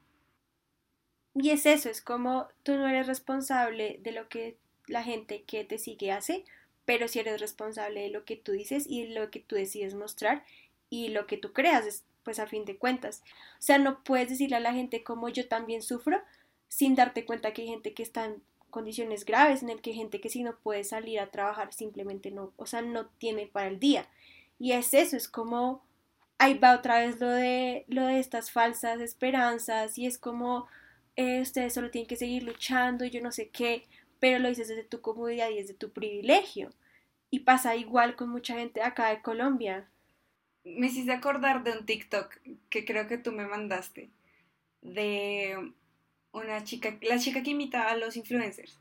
Y 1.34 1.50
es 1.50 1.66
eso, 1.66 1.90
es 1.90 2.00
como 2.00 2.48
tú 2.62 2.76
no 2.76 2.88
eres 2.88 3.06
responsable 3.06 4.00
de 4.02 4.12
lo 4.12 4.28
que 4.28 4.56
la 4.86 5.02
gente 5.02 5.42
que 5.42 5.64
te 5.64 5.78
sigue 5.78 6.10
hace, 6.10 6.44
pero 6.86 7.08
sí 7.08 7.18
eres 7.18 7.40
responsable 7.40 8.00
de 8.00 8.10
lo 8.10 8.24
que 8.24 8.36
tú 8.36 8.52
dices 8.52 8.86
y 8.88 9.08
lo 9.08 9.30
que 9.30 9.40
tú 9.40 9.54
decides 9.54 9.94
mostrar 9.94 10.44
y 10.88 11.08
lo 11.08 11.26
que 11.26 11.36
tú 11.36 11.52
creas 11.52 12.04
pues 12.22 12.38
a 12.38 12.46
fin 12.46 12.64
de 12.64 12.76
cuentas. 12.76 13.22
O 13.58 13.62
sea, 13.62 13.78
no 13.78 14.02
puedes 14.02 14.30
decirle 14.30 14.56
a 14.56 14.60
la 14.60 14.72
gente 14.72 15.04
como 15.04 15.28
yo 15.28 15.46
también 15.46 15.82
sufro 15.82 16.22
sin 16.68 16.94
darte 16.94 17.24
cuenta 17.24 17.52
que 17.52 17.62
hay 17.62 17.68
gente 17.68 17.92
que 17.92 18.02
está 18.02 18.32
condiciones 18.76 19.24
graves, 19.24 19.62
en 19.62 19.70
el 19.70 19.80
que 19.80 19.94
gente 19.94 20.20
que 20.20 20.28
si 20.28 20.42
no 20.42 20.56
puede 20.58 20.84
salir 20.84 21.18
a 21.20 21.30
trabajar 21.30 21.72
simplemente 21.72 22.30
no, 22.30 22.52
o 22.56 22.66
sea, 22.66 22.82
no 22.82 23.06
tiene 23.18 23.46
para 23.46 23.68
el 23.68 23.80
día. 23.80 24.06
Y 24.58 24.72
es 24.72 24.94
eso, 24.94 25.16
es 25.16 25.28
como 25.28 25.82
ahí 26.38 26.58
va 26.58 26.74
otra 26.76 27.00
vez 27.00 27.18
lo 27.20 27.30
de 27.30 27.84
lo 27.88 28.06
de 28.06 28.20
estas 28.20 28.50
falsas 28.50 29.00
esperanzas 29.00 29.96
y 29.98 30.06
es 30.06 30.18
como 30.18 30.66
eh, 31.16 31.40
ustedes 31.40 31.72
solo 31.74 31.90
tienen 31.90 32.08
que 32.08 32.16
seguir 32.16 32.42
luchando 32.42 33.04
y 33.04 33.10
yo 33.10 33.22
no 33.22 33.32
sé 33.32 33.48
qué, 33.48 33.86
pero 34.20 34.38
lo 34.38 34.48
dices 34.48 34.68
desde 34.68 34.84
tu 34.84 35.00
comodidad 35.00 35.50
y 35.50 35.56
desde 35.56 35.74
tu 35.74 35.90
privilegio. 35.90 36.70
Y 37.30 37.40
pasa 37.40 37.76
igual 37.76 38.16
con 38.16 38.28
mucha 38.30 38.54
gente 38.56 38.82
acá 38.82 39.08
de 39.10 39.22
Colombia 39.22 39.88
me 40.66 40.88
hiciste 40.88 41.12
acordar 41.12 41.62
de 41.62 41.72
un 41.72 41.86
TikTok 41.86 42.38
que 42.68 42.84
creo 42.84 43.06
que 43.06 43.18
tú 43.18 43.32
me 43.32 43.46
mandaste 43.46 44.10
de 44.82 45.72
una 46.36 46.64
chica, 46.64 46.96
la 47.02 47.18
chica 47.18 47.42
que 47.42 47.50
imita 47.50 47.88
a 47.88 47.96
los 47.96 48.16
influencers, 48.16 48.78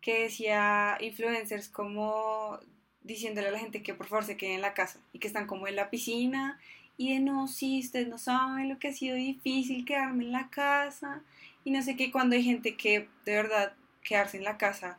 que 0.00 0.22
decía 0.24 0.96
influencers 1.00 1.68
como 1.68 2.58
diciéndole 3.02 3.48
a 3.48 3.52
la 3.52 3.58
gente 3.58 3.82
que 3.82 3.94
por 3.94 4.06
favor 4.06 4.24
se 4.24 4.36
quede 4.36 4.54
en 4.54 4.60
la 4.60 4.74
casa 4.74 5.00
y 5.12 5.18
que 5.18 5.26
están 5.26 5.46
como 5.46 5.66
en 5.66 5.76
la 5.76 5.90
piscina 5.90 6.60
y 6.96 7.14
de 7.14 7.20
no, 7.20 7.48
sí, 7.48 7.80
ustedes 7.80 8.06
no 8.06 8.18
saben 8.18 8.68
lo 8.68 8.78
que 8.78 8.88
ha 8.88 8.92
sido 8.92 9.16
difícil 9.16 9.84
quedarme 9.84 10.24
en 10.24 10.32
la 10.32 10.50
casa 10.50 11.22
y 11.64 11.70
no 11.70 11.82
sé 11.82 11.96
qué, 11.96 12.10
cuando 12.12 12.36
hay 12.36 12.44
gente 12.44 12.76
que 12.76 13.08
de 13.24 13.34
verdad 13.34 13.74
quedarse 14.02 14.36
en 14.36 14.44
la 14.44 14.58
casa 14.58 14.98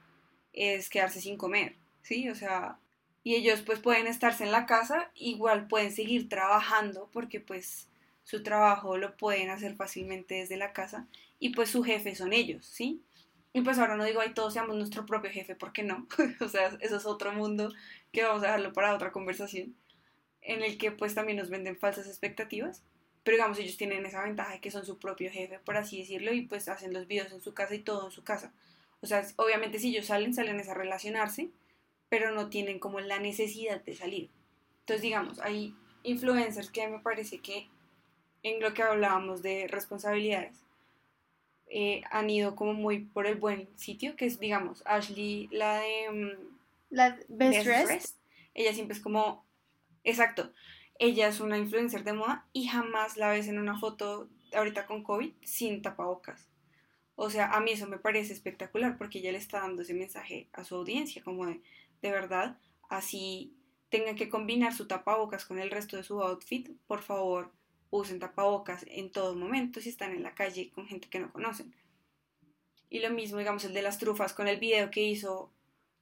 es 0.54 0.90
quedarse 0.90 1.22
sin 1.22 1.38
comer, 1.38 1.76
¿sí? 2.02 2.30
O 2.30 2.36
sea, 2.36 2.78
y 3.24 3.36
ellos 3.36 3.62
pues 3.62 3.80
pueden 3.80 4.08
estarse 4.08 4.44
en 4.44 4.52
la 4.52 4.66
casa, 4.66 5.10
igual 5.16 5.68
pueden 5.68 5.92
seguir 5.94 6.28
trabajando 6.28 7.10
porque 7.14 7.40
pues 7.40 7.88
su 8.24 8.44
trabajo 8.44 8.98
lo 8.98 9.18
pueden 9.18 9.50
hacer 9.50 9.76
fácilmente 9.76 10.36
desde 10.36 10.58
la 10.58 10.74
casa 10.74 11.08
y 11.40 11.50
pues 11.50 11.70
su 11.70 11.84
jefe 11.84 12.16
son 12.16 12.34
ellos, 12.34 12.66
¿sí? 12.66 13.02
Y 13.54 13.62
pues 13.62 13.78
ahora 13.78 13.96
no 13.96 14.06
digo, 14.06 14.22
ahí 14.22 14.34
todos 14.34 14.54
seamos 14.54 14.76
nuestro 14.76 15.06
propio 15.06 15.30
jefe, 15.30 15.56
¿por 15.56 15.74
qué 15.74 15.84
no? 15.84 16.08
o 16.40 16.50
sea, 16.50 16.76
eso 16.80 16.98
es 16.98 17.06
otro 17.06 17.34
mundo 17.34 17.72
que 18.12 18.24
vamos 18.24 18.42
a 18.44 18.48
dejarlo 18.48 18.74
para 18.74 18.96
otra 18.96 19.12
conversación, 19.12 19.76
en 20.42 20.64
el 20.64 20.78
que 20.78 20.92
pues 20.92 21.14
también 21.14 21.38
nos 21.38 21.50
venden 21.50 21.78
falsas 21.78 22.08
expectativas, 22.08 22.84
pero 23.24 23.38
digamos, 23.38 23.60
ellos 23.60 23.78
tienen 23.78 24.06
esa 24.06 24.24
ventaja 24.24 24.54
de 24.54 24.60
que 24.60 24.72
son 24.72 24.86
su 24.86 24.98
propio 25.00 25.32
jefe, 25.32 25.60
por 25.60 25.78
así 25.78 26.00
decirlo, 26.00 26.34
y 26.34 26.42
pues 26.42 26.68
hacen 26.68 26.94
los 26.94 27.08
videos 27.08 27.32
en 27.32 27.42
su 27.42 27.54
casa 27.54 27.76
y 27.76 27.80
todo 27.80 28.06
en 28.06 28.12
su 28.12 28.24
casa. 28.24 28.52
O 29.02 29.08
sea, 29.08 29.26
obviamente 29.38 29.80
si 29.80 29.90
ellos 29.90 30.08
salen, 30.08 30.34
salen 30.34 30.60
a 30.60 30.74
relacionarse, 30.74 31.50
pero 32.10 32.32
no 32.32 32.50
tienen 32.50 32.80
como 32.80 33.00
la 33.00 33.20
necesidad 33.20 33.82
de 33.82 33.96
salir. 33.96 34.30
Entonces, 34.82 35.02
digamos, 35.02 35.40
hay 35.40 35.76
influencers 36.04 36.70
que 36.70 36.88
me 36.88 37.00
parece 37.00 37.40
que 37.40 37.70
en 38.44 38.62
lo 38.62 38.74
que 38.74 38.84
hablábamos 38.84 39.42
de 39.42 39.68
responsabilidades 39.68 40.64
eh, 41.68 42.04
han 42.12 42.30
ido 42.30 42.56
como 42.56 42.74
muy 42.74 43.00
por 43.00 43.26
el 43.26 43.36
buen 43.36 43.68
sitio, 43.80 44.16
que 44.16 44.26
es, 44.26 44.40
digamos, 44.40 44.84
Ashley, 44.86 45.48
la 45.52 45.80
de... 45.80 46.12
Mm, 46.12 46.32
la 46.92 47.18
Best, 47.30 47.66
Dressed. 47.66 48.16
Ella 48.54 48.74
siempre 48.74 48.96
es 48.96 49.02
como, 49.02 49.44
exacto, 50.04 50.52
ella 51.00 51.28
es 51.28 51.40
una 51.40 51.58
influencer 51.58 52.04
de 52.04 52.14
moda 52.14 52.46
y 52.54 52.68
jamás 52.68 53.18
la 53.18 53.30
ves 53.30 53.48
en 53.48 53.58
una 53.58 53.80
foto 53.80 54.30
ahorita 54.54 54.86
con 54.86 55.04
COVID 55.04 55.34
sin 55.42 55.82
tapabocas. 55.82 56.48
O 57.16 57.32
sea, 57.32 57.48
a 57.48 57.60
mí 57.60 57.72
eso 57.72 57.88
me 57.88 57.98
parece 57.98 58.34
espectacular 58.34 58.98
porque 58.98 59.20
ella 59.20 59.32
le 59.32 59.40
está 59.40 59.62
dando 59.62 59.82
ese 59.82 59.96
mensaje 59.96 60.50
a 60.54 60.64
su 60.64 60.76
audiencia, 60.76 61.24
como 61.24 61.48
de, 61.48 61.62
de 62.04 62.12
verdad, 62.12 62.60
así 62.90 63.56
tengan 63.90 64.16
que 64.16 64.30
combinar 64.30 64.74
su 64.76 64.86
tapabocas 64.86 65.46
con 65.46 65.58
el 65.58 65.72
resto 65.72 65.98
de 65.98 66.04
su 66.04 66.22
outfit, 66.22 66.70
por 66.86 67.02
favor 67.02 67.52
usen 67.94 68.20
tapabocas 68.20 68.86
en 68.88 69.12
todo 69.12 69.36
momento 69.36 69.80
si 69.80 69.90
están 69.90 70.14
en 70.14 70.24
la 70.24 70.34
calle 70.34 70.72
con 70.72 70.88
gente 70.88 71.08
que 71.10 71.20
no 71.20 71.32
conocen. 71.32 71.74
Y 72.90 73.00
lo 73.00 73.12
mismo, 73.12 73.38
digamos, 73.38 73.64
el 73.66 73.74
de 73.74 73.84
las 73.84 74.00
trufas 74.00 74.34
con 74.34 74.48
el 74.48 74.60
video 74.60 74.90
que 74.90 75.04
hizo 75.04 75.52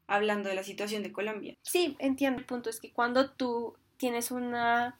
hablando 0.07 0.49
de 0.49 0.55
la 0.55 0.63
situación 0.63 1.03
de 1.03 1.11
Colombia. 1.11 1.57
Sí, 1.61 1.95
entiendo. 1.99 2.39
El 2.39 2.45
punto 2.45 2.69
es 2.69 2.79
que 2.79 2.91
cuando 2.91 3.31
tú 3.31 3.75
tienes 3.97 4.31
una, 4.31 4.99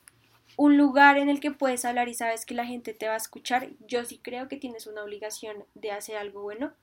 un 0.58 0.78
lugar 0.78 1.18
en 1.18 1.30
el 1.30 1.40
que 1.40 1.52
puedes 1.52 1.86
hablar 1.86 2.10
y 2.10 2.14
sabes 2.14 2.46
que 2.46 2.56
la 2.56 2.66
gente 2.66 2.94
te 2.94 3.08
va 3.08 3.14
a 3.14 3.18
escuchar, 3.18 3.70
yo 3.88 4.04
sí 4.04 4.20
creo 4.22 4.50
que 4.50 4.58
tienes 4.58 4.86
una 4.86 5.04
obligación 5.04 5.66
de 5.74 5.92
hacer 5.92 6.18
algo 6.18 6.42
bueno 6.42 6.74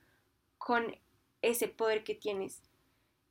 con 0.56 0.96
ese 1.42 1.68
poder 1.68 2.02
que 2.02 2.14
tienes. 2.14 2.62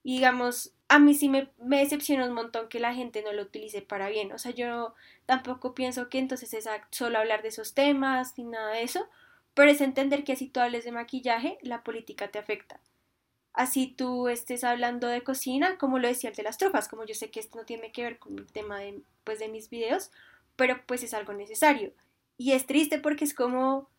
Y 0.03 0.15
digamos, 0.15 0.73
a 0.89 0.99
mí 0.99 1.13
sí 1.13 1.29
me, 1.29 1.49
me, 1.57 1.79
decepciona 1.79 2.25
un 2.25 2.33
montón 2.33 2.69
que 2.69 2.79
la 2.79 2.93
gente 2.93 3.21
no 3.21 3.33
lo 3.33 3.43
utilice 3.43 3.81
para 3.81 4.09
bien. 4.09 4.31
O 4.31 4.37
sea, 4.37 4.51
yo 4.51 4.93
tampoco 5.25 5.73
pienso 5.73 6.09
que 6.09 6.19
entonces 6.19 6.53
es 6.53 6.69
solo 6.91 7.19
hablar 7.19 7.41
de 7.41 7.49
esos 7.49 7.73
temas 7.73 8.37
ni 8.37 8.45
nada 8.45 8.73
de 8.73 8.83
eso, 8.83 9.07
pero 9.53 9.71
es 9.71 9.81
entender 9.81 10.23
que 10.23 10.35
si 10.35 10.47
tú 10.47 10.59
hables 10.59 10.85
de 10.85 10.91
maquillaje, 10.91 11.57
la 11.61 11.83
política 11.83 12.29
te 12.29 12.39
afecta. 12.39 12.79
Así 13.53 13.87
tú 13.87 14.27
estés 14.29 14.63
hablando 14.63 15.07
de 15.07 15.23
cocina, 15.23 15.77
como 15.79 15.99
lo 15.99 16.07
decía 16.07 16.29
el 16.29 16.35
de 16.35 16.43
las 16.43 16.57
trufas, 16.59 16.87
como 16.87 17.05
yo 17.05 17.15
sé 17.15 17.31
que 17.31 17.39
esto 17.39 17.57
no 17.57 17.65
tiene 17.65 17.91
que 17.91 18.03
ver 18.03 18.19
con 18.19 18.37
el 18.37 18.51
tema 18.51 18.79
de, 18.79 19.01
pues, 19.23 19.39
de 19.39 19.47
mis 19.49 19.69
videos, 19.69 20.11
pero 20.55 20.79
pues 20.85 21.03
es 21.03 21.13
algo 21.13 21.33
necesario. 21.33 21.91
Y 22.37 22.51
es 22.51 22.67
triste 22.67 22.99
porque 22.99 23.25
es 23.25 23.33
como 23.33 23.89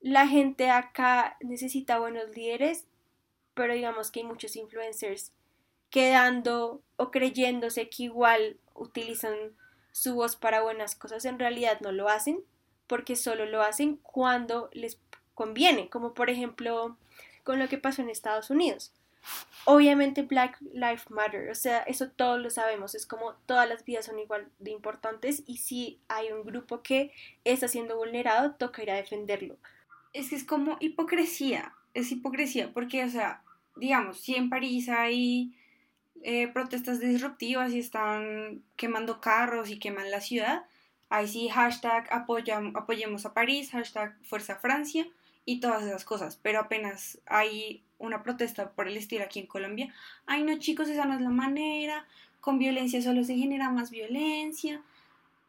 la 0.00 0.28
gente 0.28 0.70
acá 0.70 1.36
necesita 1.40 1.98
buenos 1.98 2.28
líderes, 2.36 2.84
pero 3.54 3.72
digamos 3.72 4.10
que 4.10 4.20
hay 4.20 4.26
muchos 4.26 4.54
influencers 4.54 5.32
quedando 5.90 6.82
o 6.96 7.10
creyéndose 7.10 7.88
que 7.88 8.04
igual 8.04 8.56
utilizan 8.74 9.34
su 9.92 10.14
voz 10.14 10.36
para 10.36 10.62
buenas 10.62 10.94
cosas, 10.94 11.24
en 11.24 11.38
realidad 11.38 11.80
no 11.80 11.92
lo 11.92 12.08
hacen, 12.08 12.40
porque 12.86 13.16
solo 13.16 13.46
lo 13.46 13.62
hacen 13.62 13.96
cuando 13.96 14.68
les 14.72 14.98
conviene, 15.34 15.88
como 15.88 16.14
por 16.14 16.30
ejemplo 16.30 16.96
con 17.44 17.58
lo 17.58 17.68
que 17.68 17.78
pasó 17.78 18.02
en 18.02 18.10
Estados 18.10 18.50
Unidos. 18.50 18.92
Obviamente 19.64 20.22
Black 20.22 20.58
Lives 20.72 21.10
Matter, 21.10 21.50
o 21.50 21.54
sea, 21.54 21.78
eso 21.80 22.10
todos 22.10 22.40
lo 22.40 22.50
sabemos, 22.50 22.94
es 22.94 23.06
como 23.06 23.34
todas 23.46 23.68
las 23.68 23.84
vidas 23.84 24.06
son 24.06 24.18
igual 24.18 24.48
de 24.58 24.70
importantes 24.70 25.42
y 25.46 25.58
si 25.58 25.98
hay 26.08 26.30
un 26.30 26.44
grupo 26.44 26.82
que 26.82 27.12
está 27.44 27.66
siendo 27.66 27.96
vulnerado, 27.96 28.52
toca 28.52 28.82
ir 28.82 28.90
a 28.90 28.96
defenderlo. 28.96 29.56
Es 30.12 30.30
que 30.30 30.36
es 30.36 30.44
como 30.44 30.76
hipocresía, 30.80 31.72
es 31.94 32.12
hipocresía, 32.12 32.72
porque, 32.72 33.04
o 33.04 33.08
sea, 33.08 33.42
digamos, 33.74 34.20
si 34.20 34.36
en 34.36 34.48
París 34.48 34.88
hay 34.88 35.56
eh, 36.22 36.48
protestas 36.48 37.00
disruptivas 37.00 37.72
y 37.72 37.78
están 37.78 38.62
quemando 38.76 39.20
carros 39.20 39.70
y 39.70 39.78
queman 39.78 40.10
la 40.10 40.20
ciudad, 40.20 40.64
Ahí 41.08 41.28
sí, 41.28 41.48
hashtag 41.48 42.08
apoyemos 42.10 43.26
a 43.26 43.32
París, 43.32 43.70
hashtag 43.70 44.16
Fuerza 44.24 44.56
Francia 44.56 45.06
y 45.44 45.60
todas 45.60 45.84
esas 45.84 46.04
cosas. 46.04 46.38
Pero 46.42 46.60
apenas 46.60 47.18
hay 47.26 47.82
una 47.98 48.22
protesta 48.22 48.72
por 48.72 48.88
el 48.88 48.96
estilo 48.96 49.24
aquí 49.24 49.38
en 49.38 49.46
Colombia, 49.46 49.94
ay 50.26 50.42
no 50.42 50.58
chicos, 50.58 50.88
esa 50.88 51.04
no 51.04 51.14
es 51.14 51.20
la 51.20 51.30
manera, 51.30 52.06
con 52.40 52.58
violencia 52.58 53.00
solo 53.00 53.24
se 53.24 53.36
genera 53.36 53.70
más 53.70 53.90
violencia. 53.90 54.82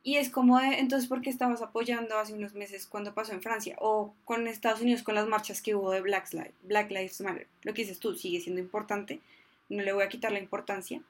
Y 0.04 0.16
es 0.18 0.30
como, 0.30 0.58
entonces, 0.62 1.10
¿por 1.10 1.22
qué 1.22 1.30
estabas 1.30 1.62
apoyando 1.62 2.18
hace 2.18 2.34
unos 2.34 2.54
meses 2.54 2.88
cuando 2.88 3.14
pasó 3.14 3.34
en 3.34 3.42
Francia? 3.42 3.76
O 3.80 4.14
con 4.24 4.48
Estados 4.48 4.80
Unidos 4.80 5.04
con 5.04 5.16
las 5.16 5.28
marchas 5.28 5.62
que 5.62 5.76
hubo 5.76 5.92
de 5.92 6.00
Black, 6.00 6.32
Lives, 6.32 6.54
Black 6.64 6.92
Lives 6.92 7.20
Matter. 7.20 7.48
Lo 7.64 7.74
que 7.74 7.82
dices 7.82 8.00
tú 8.00 8.16
sigue 8.16 8.40
siendo 8.40 8.62
importante, 8.62 9.20
no 9.70 9.84
le 9.84 9.94
voy 9.94 10.04
a 10.04 10.10
quitar 10.10 10.32
la 10.32 10.40
importancia. 10.40 11.02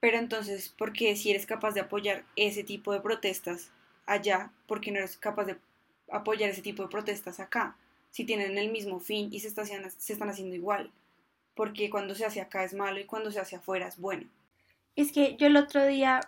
Pero 0.00 0.18
entonces, 0.18 0.68
¿por 0.68 0.92
qué 0.92 1.16
si 1.16 1.30
eres 1.30 1.46
capaz 1.46 1.72
de 1.72 1.80
apoyar 1.80 2.24
ese 2.36 2.62
tipo 2.62 2.92
de 2.92 3.00
protestas 3.00 3.70
allá, 4.06 4.52
por 4.66 4.80
qué 4.80 4.90
no 4.90 4.98
eres 4.98 5.16
capaz 5.16 5.44
de 5.44 5.56
apoyar 6.10 6.50
ese 6.50 6.62
tipo 6.62 6.82
de 6.82 6.88
protestas 6.88 7.40
acá? 7.40 7.76
Si 8.10 8.24
tienen 8.24 8.56
el 8.56 8.70
mismo 8.70 9.00
fin 9.00 9.28
y 9.32 9.40
se, 9.40 9.50
se 9.50 10.12
están 10.12 10.28
haciendo 10.28 10.54
igual. 10.54 10.90
Porque 11.54 11.90
cuando 11.90 12.14
se 12.14 12.24
hace 12.24 12.40
acá 12.40 12.64
es 12.64 12.74
malo 12.74 13.00
y 13.00 13.04
cuando 13.04 13.30
se 13.30 13.40
hace 13.40 13.56
afuera 13.56 13.88
es 13.88 13.98
bueno. 13.98 14.28
Es 14.94 15.12
que 15.12 15.36
yo 15.36 15.46
el 15.46 15.56
otro 15.56 15.86
día 15.86 16.20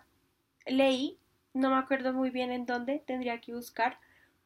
leí, 0.67 1.19
no 1.55 1.71
me 1.71 1.77
acuerdo 1.77 2.13
muy 2.13 2.31
bien 2.31 2.51
en 2.51 2.67
dónde, 2.67 3.03
tendría 3.07 3.41
que 3.41 3.55
buscar, 3.55 3.99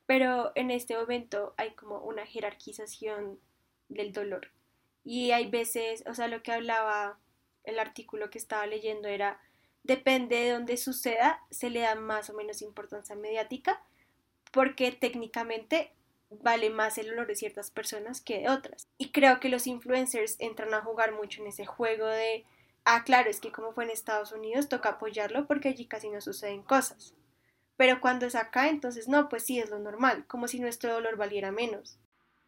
pero 0.07 0.53
en 0.55 0.71
este 0.71 0.97
momento 0.97 1.55
hay 1.57 1.71
como 1.71 1.99
una 1.99 2.27
jerarquización 2.27 3.38
del 3.88 4.12
dolor. 4.12 4.49
Y 5.04 5.32
hay 5.32 5.50
veces, 5.50 6.04
o 6.06 6.14
sea, 6.14 6.28
lo 6.28 6.42
que 6.42 6.52
hablaba 6.52 7.18
el 7.64 7.78
artículo 7.78 8.30
que 8.30 8.38
estaba 8.38 8.66
leyendo 8.66 9.08
era, 9.08 9.40
depende 9.82 10.36
de 10.36 10.50
dónde 10.50 10.76
suceda, 10.76 11.40
se 11.50 11.70
le 11.70 11.80
da 11.80 11.94
más 11.94 12.30
o 12.30 12.34
menos 12.34 12.62
importancia 12.62 13.16
mediática, 13.16 13.82
porque 14.52 14.92
técnicamente 14.92 15.92
vale 16.30 16.70
más 16.70 16.98
el 16.98 17.10
olor 17.10 17.26
de 17.26 17.36
ciertas 17.36 17.70
personas 17.70 18.20
que 18.20 18.40
de 18.40 18.48
otras. 18.48 18.88
Y 18.98 19.10
creo 19.10 19.40
que 19.40 19.48
los 19.48 19.66
influencers 19.66 20.36
entran 20.38 20.72
a 20.74 20.82
jugar 20.82 21.12
mucho 21.12 21.42
en 21.42 21.48
ese 21.48 21.66
juego 21.66 22.06
de 22.06 22.44
Ah, 22.84 23.04
claro, 23.04 23.30
es 23.30 23.40
que 23.40 23.52
como 23.52 23.72
fue 23.72 23.84
en 23.84 23.90
Estados 23.90 24.32
Unidos, 24.32 24.68
toca 24.68 24.90
apoyarlo 24.90 25.46
porque 25.46 25.68
allí 25.68 25.86
casi 25.86 26.10
no 26.10 26.20
suceden 26.20 26.62
cosas. 26.62 27.14
Pero 27.76 28.00
cuando 28.00 28.26
es 28.26 28.34
acá, 28.34 28.68
entonces 28.68 29.08
no, 29.08 29.28
pues 29.28 29.44
sí, 29.44 29.60
es 29.60 29.70
lo 29.70 29.78
normal, 29.78 30.26
como 30.26 30.48
si 30.48 30.58
nuestro 30.60 30.92
dolor 30.92 31.16
valiera 31.16 31.52
menos. 31.52 31.98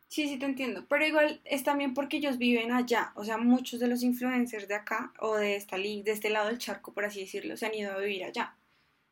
Sí, 0.09 0.29
sí, 0.29 0.39
te 0.39 0.47
entiendo. 0.47 0.87
Pero 0.89 1.07
igual 1.07 1.41
es 1.45 1.65
también 1.65 1.95
porque 1.95 2.19
ellos 2.19 2.39
viven 2.39 2.73
allá. 2.73 3.13
O 3.17 3.25
sea, 3.25 3.37
muchos 3.37 3.81
de 3.81 3.89
los 3.89 4.03
influencers 4.03 4.69
de 4.69 4.75
acá 4.75 5.13
o 5.19 5.37
de, 5.37 5.57
esta, 5.57 5.77
de 5.77 6.03
este 6.07 6.31
lado 6.31 6.49
del 6.49 6.59
charco, 6.59 6.93
por 6.93 7.05
así 7.05 7.21
decirlo, 7.21 7.57
se 7.57 7.67
han 7.67 7.75
ido 7.75 7.93
a 7.93 7.99
vivir 7.99 8.25
allá. 8.25 8.57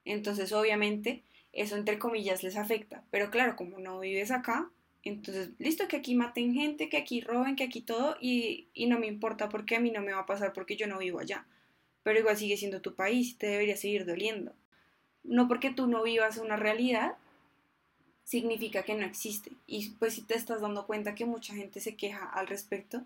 Entonces, 0.04 0.52
obviamente, 0.52 1.22
eso 1.52 1.76
entre 1.76 1.98
comillas 1.98 2.42
les 2.42 2.56
afecta. 2.56 3.04
Pero 3.10 3.30
claro, 3.30 3.56
como 3.56 3.78
no 3.78 4.00
vives 4.00 4.30
acá, 4.30 4.70
entonces, 5.04 5.50
listo, 5.58 5.88
que 5.88 5.96
aquí 5.96 6.14
maten 6.14 6.54
gente, 6.54 6.88
que 6.88 6.96
aquí 6.96 7.20
roben, 7.20 7.56
que 7.56 7.64
aquí 7.64 7.80
todo, 7.80 8.16
y, 8.20 8.68
no 8.88 8.98
me 8.98 9.08
importa 9.08 9.48
porque 9.48 9.76
a 9.76 9.80
mí 9.80 9.90
no 9.90 10.00
me 10.00 10.12
va 10.12 10.20
a 10.20 10.26
pasar 10.26 10.52
porque 10.52 10.76
yo 10.76 10.86
no 10.86 10.98
vivo 10.98 11.18
allá. 11.18 11.46
Pero 12.02 12.18
igual 12.18 12.36
sigue 12.36 12.56
siendo 12.56 12.80
tu 12.82 12.94
país 12.94 13.32
y 13.32 13.34
te 13.34 13.46
debería 13.48 13.76
seguir 13.76 14.06
doliendo. 14.06 14.54
No 15.24 15.48
porque 15.48 15.70
tú 15.70 15.86
no 15.86 16.02
vivas 16.02 16.38
una 16.38 16.56
realidad, 16.56 17.16
significa 18.24 18.82
que 18.82 18.94
no 18.94 19.04
existe. 19.04 19.52
Y 19.66 19.90
pues 19.90 20.14
si 20.14 20.22
te 20.22 20.34
estás 20.34 20.60
dando 20.60 20.86
cuenta 20.86 21.14
que 21.14 21.24
mucha 21.24 21.54
gente 21.54 21.80
se 21.80 21.96
queja 21.96 22.24
al 22.24 22.46
respecto, 22.46 23.04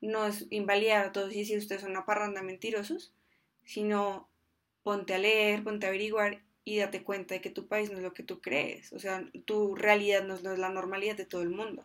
no 0.00 0.26
es 0.26 0.46
invalidar 0.50 1.06
a 1.06 1.12
todos 1.12 1.32
y 1.32 1.38
decir 1.38 1.58
ustedes 1.58 1.82
son 1.82 1.90
una 1.90 2.06
parranda 2.06 2.42
mentirosos, 2.42 3.12
sino 3.64 4.28
ponte 4.82 5.14
a 5.14 5.18
leer, 5.18 5.64
ponte 5.64 5.86
a 5.86 5.88
averiguar 5.88 6.40
y 6.64 6.78
date 6.78 7.02
cuenta 7.02 7.34
de 7.34 7.40
que 7.40 7.50
tu 7.50 7.66
país 7.66 7.90
no 7.90 7.98
es 7.98 8.02
lo 8.02 8.12
que 8.12 8.22
tú 8.22 8.40
crees, 8.40 8.92
o 8.92 8.98
sea, 8.98 9.24
tu 9.44 9.76
realidad 9.76 10.24
no 10.24 10.34
es, 10.34 10.42
la 10.42 10.68
normalidad 10.68 11.16
de 11.16 11.24
todo 11.24 11.42
el 11.42 11.50
mundo. 11.50 11.84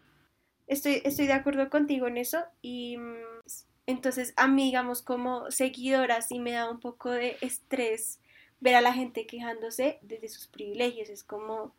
Estoy, 0.67 1.01
estoy 1.05 1.27
de 1.27 1.33
acuerdo 1.33 1.69
contigo 1.69 2.07
en 2.07 2.17
eso 2.17 2.43
y 2.61 2.97
mm, 2.97 3.41
entonces 3.85 4.33
a 4.37 4.47
mí, 4.47 4.65
digamos, 4.65 5.01
como 5.01 5.51
seguidora 5.51 6.21
sí 6.21 6.39
me 6.39 6.51
da 6.51 6.69
un 6.69 6.79
poco 6.79 7.11
de 7.11 7.37
estrés 7.41 8.19
ver 8.59 8.75
a 8.75 8.81
la 8.81 8.93
gente 8.93 9.27
quejándose 9.27 9.99
desde 10.01 10.29
sus 10.29 10.47
privilegios, 10.47 11.09
es 11.09 11.23
como, 11.23 11.73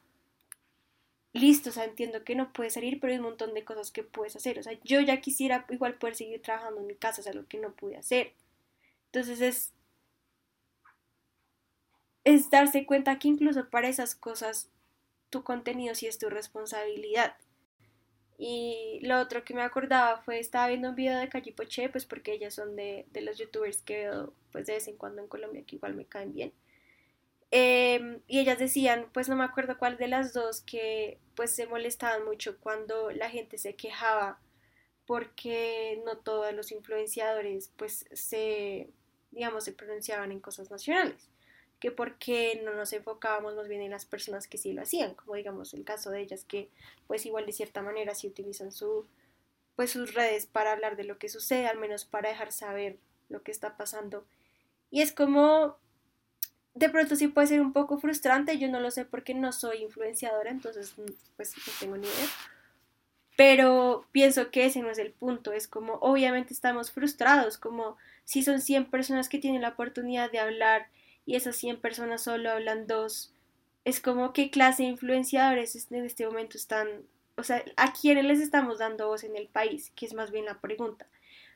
listo, 1.33 1.71
o 1.71 1.73
sea, 1.73 1.85
entiendo 1.85 2.25
que 2.25 2.35
no 2.35 2.53
puedes 2.53 2.75
salir, 2.75 3.01
pero 3.01 3.12
hay 3.12 3.18
un 3.18 3.25
montón 3.25 3.55
de 3.55 3.64
cosas 3.64 3.90
que 3.90 4.03
puedes 4.03 4.37
hacer, 4.37 4.59
o 4.59 4.62
sea, 4.62 4.79
yo 4.85 5.01
ya 5.01 5.21
quisiera 5.21 5.66
igual 5.71 5.95
poder 5.95 6.16
seguir 6.16 6.42
trabajando 6.42 6.81
en 6.81 6.87
mi 6.87 6.95
casa, 6.95 7.21
o 7.21 7.25
sea, 7.25 7.33
lo 7.33 7.47
que 7.47 7.59
no 7.59 7.73
pude 7.73 7.97
hacer. 7.97 8.33
Entonces 9.07 9.40
es 9.40 9.73
es 12.25 12.51
darse 12.51 12.87
cuenta 12.87 13.18
que 13.18 13.29
incluso 13.29 13.68
para 13.68 13.88
esas 13.88 14.14
cosas 14.14 14.68
tu 15.31 15.42
contenido 15.42 15.95
sí 15.95 16.07
es 16.07 16.18
tu 16.18 16.29
responsabilidad. 16.31 17.37
Y 18.38 19.01
lo 19.03 19.21
otro 19.21 19.45
que 19.45 19.55
me 19.55 19.62
acordaba 19.62 20.18
fue, 20.18 20.38
estaba 20.38 20.68
viendo 20.68 20.90
un 20.90 20.95
video 20.97 21.18
de 21.18 21.29
Calle 21.29 21.53
Poche, 21.53 21.88
pues 21.88 22.05
porque 22.07 22.33
ellas 22.33 22.55
son 22.55 22.77
de, 22.77 23.07
los 23.14 23.38
youtubers 23.38 23.83
que 23.83 24.09
veo 24.09 24.33
pues 24.51 24.66
de 24.66 24.75
vez 24.75 24.88
en 24.88 24.97
cuando 24.97 25.23
en 25.23 25.29
Colombia, 25.29 25.64
que 25.66 25.77
igual 25.77 25.95
me 25.95 26.05
caen 26.05 26.35
bien. 26.35 26.53
Em, 27.53 28.23
y 28.27 28.41
ellas 28.41 28.59
decían, 28.59 29.09
pues 29.12 29.29
no 29.29 29.37
me 29.37 29.45
acuerdo 29.45 29.79
cuál 29.79 29.99
de 29.99 30.09
las 30.09 30.33
dos, 30.33 30.62
que 30.62 31.19
pues 31.37 31.51
se 31.53 31.67
molestaban 31.67 32.25
mucho 32.25 32.59
cuando 32.59 33.11
la 33.11 33.31
gente 33.31 33.59
se 33.59 33.77
quejaba 33.77 34.41
porque 35.07 36.01
no 36.07 36.17
todos 36.19 36.53
los 36.55 36.73
influenciadores 36.73 37.71
pues 37.77 38.07
se, 38.12 38.88
digamos, 39.33 39.65
se 39.65 39.73
pronunciaban 39.73 40.33
en 40.33 40.41
cosas 40.41 40.71
nacionales 40.71 41.29
que 41.79 41.91
por 41.91 42.17
qué 42.17 42.62
no 42.65 42.75
nos 42.75 42.93
enfocábamos 42.93 43.57
más 43.57 43.67
bien 43.67 43.83
en 43.83 43.91
las 43.91 44.07
personas 44.07 44.47
que 44.47 44.57
sí 44.57 44.73
lo 44.73 44.83
hacían, 44.83 45.15
como 45.15 45.35
digamos 45.35 45.75
el 45.75 45.85
caso 45.85 46.11
de 46.11 46.21
ellas 46.21 46.45
que 46.45 46.71
pues 47.09 47.27
igual 47.27 47.45
de 47.45 47.53
cierta 47.53 47.83
manera 47.83 48.15
sí 48.15 48.29
utilizan 48.29 48.71
su 48.71 49.05
pues 49.75 49.91
sus 49.91 50.15
redes 50.15 50.47
para 50.47 50.73
hablar 50.73 50.97
de 50.97 51.05
lo 51.05 51.19
que 51.19 51.29
sucede, 51.29 51.67
al 51.67 51.79
menos 51.79 52.05
para 52.05 52.29
dejar 52.29 52.53
saber 52.53 52.99
lo 53.29 53.43
que 53.43 53.51
está 53.51 53.77
pasando. 53.77 54.25
Y 54.93 55.03
es 55.03 55.12
como 55.12 55.77
de 56.75 56.89
pronto 56.89 57.17
sí 57.17 57.29
puede 57.29 57.49
ser 57.49 57.61
un 57.61 57.73
poco 57.73 57.99
frustrante, 57.99 58.59
yo 58.59 58.69
no 58.69 58.81
lo 58.81 58.91
sé 58.91 59.05
porque 59.05 59.35
no 59.35 59.53
soy 59.53 59.83
influenciadora, 59.83 60.51
entonces 60.51 60.95
pues 61.37 61.55
no 61.57 61.73
tengo 61.79 61.97
ni 61.97 62.07
idea. 62.07 62.27
Pero 63.37 64.07
pienso 64.13 64.51
que 64.51 64.67
ese 64.67 64.81
no 64.81 64.91
es 64.91 64.99
el 64.99 65.13
punto, 65.13 65.53
es 65.53 65.69
como 65.69 65.95
obviamente 65.95 66.53
estamos 66.53 66.91
frustrados, 66.93 67.59
como 67.59 67.97
si 68.25 68.43
son 68.43 68.61
100 68.61 68.91
personas 68.91 69.29
que 69.29 69.39
tienen 69.39 69.63
la 69.63 69.71
oportunidad 69.71 70.31
de 70.31 70.39
hablar 70.39 70.89
y 71.27 71.37
esas 71.37 71.57
100 71.57 71.81
personas 71.81 72.23
solo 72.23 72.51
hablan 72.51 72.87
dos. 72.87 73.33
Es 73.85 74.01
como 74.01 74.33
qué 74.33 74.51
clase 74.51 74.85
de 74.85 74.91
influenciadores 74.91 75.91
en 75.91 76.05
este 76.05 76.27
momento 76.27 76.57
están, 76.57 76.89
o 77.37 77.43
sea, 77.43 77.65
¿a 77.77 77.93
quiénes 77.93 78.25
les 78.25 78.41
estamos 78.41 78.79
dando 78.79 79.09
voz 79.09 79.25
en 79.25 79.37
el 79.37 79.49
país? 79.49 79.93
Que 79.97 80.07
es 80.07 80.15
más 80.15 80.31
bien 80.31 80.45
la 80.45 80.61
pregunta. 80.61 81.07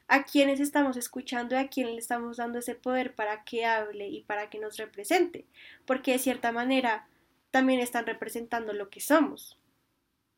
¿A 0.09 0.25
quiénes 0.25 0.61
estamos 0.61 0.97
escuchando 0.97 1.55
y 1.55 1.59
a 1.59 1.69
quiénes 1.69 1.95
le 1.95 2.01
estamos 2.01 2.37
dando 2.37 2.59
ese 2.59 2.75
poder 2.75 3.15
para 3.15 3.45
que 3.45 3.65
hable 3.65 4.09
y 4.09 4.23
para 4.23 4.51
que 4.51 4.59
nos 4.59 4.77
represente? 4.77 5.47
Porque 5.85 6.13
de 6.13 6.19
cierta 6.19 6.53
manera 6.53 7.09
también 7.51 7.81
están 7.81 8.07
representando 8.07 8.73
lo 8.73 8.89
que 8.91 9.01
somos. 9.01 9.59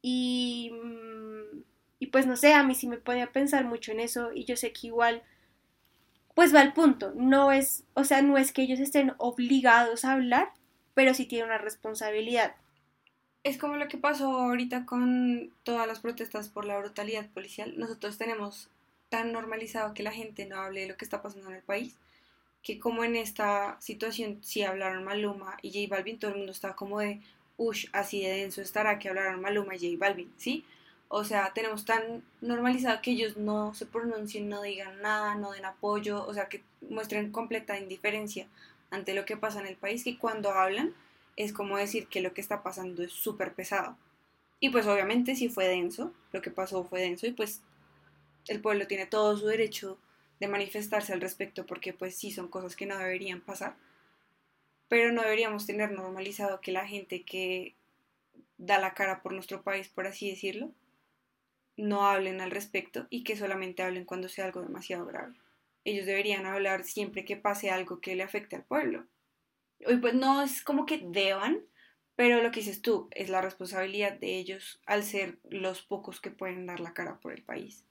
Y, 0.03 0.71
mm, 0.73 1.63
y 1.99 2.07
pues 2.09 2.27
no 2.27 2.37
sé, 2.37 2.55
a 2.55 2.63
mí 2.63 2.75
sí 2.75 2.87
me 2.89 2.99
pone 2.99 3.23
a 3.23 3.33
pensar 3.33 3.65
mucho 3.65 3.93
en 3.93 4.01
eso 4.01 4.31
y 4.33 4.45
yo 4.45 4.57
sé 4.57 4.73
que 4.73 4.87
igual 4.89 5.23
pues 6.39 6.55
va 6.55 6.61
al 6.61 6.73
punto, 6.73 7.13
no 7.17 7.51
es, 7.51 7.83
o 7.95 8.05
sea, 8.05 8.23
no 8.23 8.39
es 8.39 8.53
que 8.53 8.63
ellos 8.63 8.79
estén 8.79 9.13
obligados 9.19 10.05
a 10.05 10.13
hablar, 10.13 10.53
pero 10.95 11.13
sí 11.13 11.27
tienen 11.27 11.49
una 11.49 11.59
responsabilidad. 11.59 12.55
Es 13.43 13.59
como 13.59 13.75
lo 13.75 13.89
que 13.89 13.99
pasó 13.99 14.31
ahorita 14.39 14.87
con 14.87 15.53
todas 15.65 15.89
las 15.89 15.99
protestas 15.99 16.49
por 16.49 16.65
la 16.65 16.79
brutalidad 16.79 17.29
policial. 17.31 17.77
Nosotros 17.77 18.19
tenemos 18.19 18.71
tan 19.09 19.33
normalizado 19.33 19.95
que 19.95 20.03
la 20.03 20.13
gente 20.13 20.47
no 20.47 20.61
hable 20.61 20.83
de 20.83 20.89
lo 20.89 20.97
que 20.97 21.05
está 21.05 21.23
pasando 21.23 21.51
en 21.51 21.57
el 21.57 21.63
país, 21.63 21.97
que 22.63 22.79
como 22.79 23.05
en 23.05 23.17
esta 23.17 23.81
situación 23.81 24.39
si 24.43 24.63
hablaron 24.63 25.05
Maluma 25.05 25.57
y 25.63 25.71
J 25.71 25.95
Balvin, 25.95 26.19
todo 26.19 26.33
el 26.33 26.39
mundo 26.39 26.53
estaba 26.53 26.77
como 26.77 27.01
de, 27.01 27.21
ush, 27.57 27.87
así 27.93 28.23
de 28.23 28.31
denso 28.31 28.61
estará 28.61 28.99
que 28.99 29.09
hablaron 29.09 29.41
Maluma 29.41 29.75
y 29.77 29.79
J 29.79 29.97
Balvin, 29.99 30.33
¿sí? 30.37 30.65
O 31.09 31.25
sea, 31.25 31.53
tenemos 31.55 31.87
tan 31.87 32.23
normalizado 32.43 33.01
que 33.01 33.13
ellos 33.13 33.39
no 33.39 33.75
se 33.75 33.87
pronuncien, 33.87 34.49
no 34.49 34.61
digan 34.61 35.01
nada, 35.01 35.35
no 35.37 35.53
den 35.53 35.65
apoyo, 35.65 36.27
o 36.27 36.35
sea, 36.35 36.49
que 36.49 36.63
muestren 36.83 37.33
completa 37.33 37.79
indiferencia 37.79 38.47
ante 38.91 39.15
lo 39.15 39.25
que 39.25 39.37
pasa 39.37 39.61
en 39.61 39.67
el 39.67 39.77
país, 39.77 40.05
que 40.05 40.19
cuando 40.19 40.51
hablan 40.53 40.95
es 41.37 41.53
como 41.53 41.79
decir 41.79 42.09
que 42.09 42.21
lo 42.21 42.35
que 42.35 42.41
está 42.41 42.63
pasando 42.63 43.03
es 43.03 43.13
súper 43.13 43.55
pesado. 43.55 43.97
Y 44.61 44.71
pues 44.71 44.87
obviamente 44.87 45.37
sí 45.37 45.49
fue 45.49 45.69
denso, 45.69 46.13
lo 46.33 46.43
que 46.43 46.51
pasó 46.51 46.85
fue 46.85 47.01
denso 47.01 47.27
y 47.27 47.33
pues 47.33 47.63
el 48.49 48.61
pueblo 48.61 48.87
tiene 48.87 49.07
todo 49.07 49.37
su 49.37 49.47
derecho 49.47 49.99
de 50.41 50.49
manifestarse 50.49 51.13
al 51.13 51.21
respecto 51.21 51.67
porque 51.67 51.93
pues 51.93 52.17
sí 52.17 52.31
son 52.31 52.49
cosas 52.49 52.77
que 52.77 52.87
no 52.87 52.99
deberían 52.99 53.41
pasar. 53.41 53.77
Pero 54.89 55.13
no 55.13 55.23
deberíamos 55.23 55.67
tener 55.67 55.91
normalizado 55.93 56.61
que 56.61 56.73
la 56.73 56.87
gente 56.87 57.25
que 57.25 57.75
da 58.57 58.79
la 58.79 58.95
cara 58.95 59.23
por 59.23 59.33
nuestro 59.33 59.63
país, 59.63 59.89
por 59.89 60.07
así 60.07 60.31
decirlo, 60.31 60.73
no 61.77 62.07
hablen 62.07 62.41
al 62.41 62.51
respecto 62.51 63.07
y 63.11 63.23
que 63.25 63.37
solamente 63.37 63.83
hablen 63.83 64.05
cuando 64.05 64.29
sea 64.29 64.47
algo 64.47 64.63
demasiado 64.63 65.07
grave. 65.07 65.35
Ellos 65.85 66.07
deberían 66.07 66.47
hablar 66.47 66.85
siempre 66.85 67.25
que 67.25 67.37
pase 67.37 67.71
algo 67.71 68.01
que 68.01 68.17
le 68.17 68.23
afecte 68.23 68.57
al 68.57 68.65
pueblo. 68.65 69.07
Hoy 69.87 69.99
pues 69.99 70.15
no 70.15 70.43
es 70.43 70.63
como 70.63 70.87
que 70.87 70.99
deban, 70.99 71.63
Pero 72.17 72.43
lo 72.43 72.51
que 72.51 72.61
dices 72.61 72.83
tú 72.83 73.09
es 73.13 73.31
la 73.31 73.41
responsabilidad 73.43 74.13
de 74.19 74.39
ellos 74.39 74.81
al 74.87 75.05
ser 75.05 75.39
los 75.51 75.83
pocos 75.83 76.21
que 76.21 76.33
pueden 76.33 76.67
dar 76.67 76.81
la 76.81 76.93
cara 76.93 77.21
por 77.21 77.33
el 77.33 77.45
país. 77.45 77.85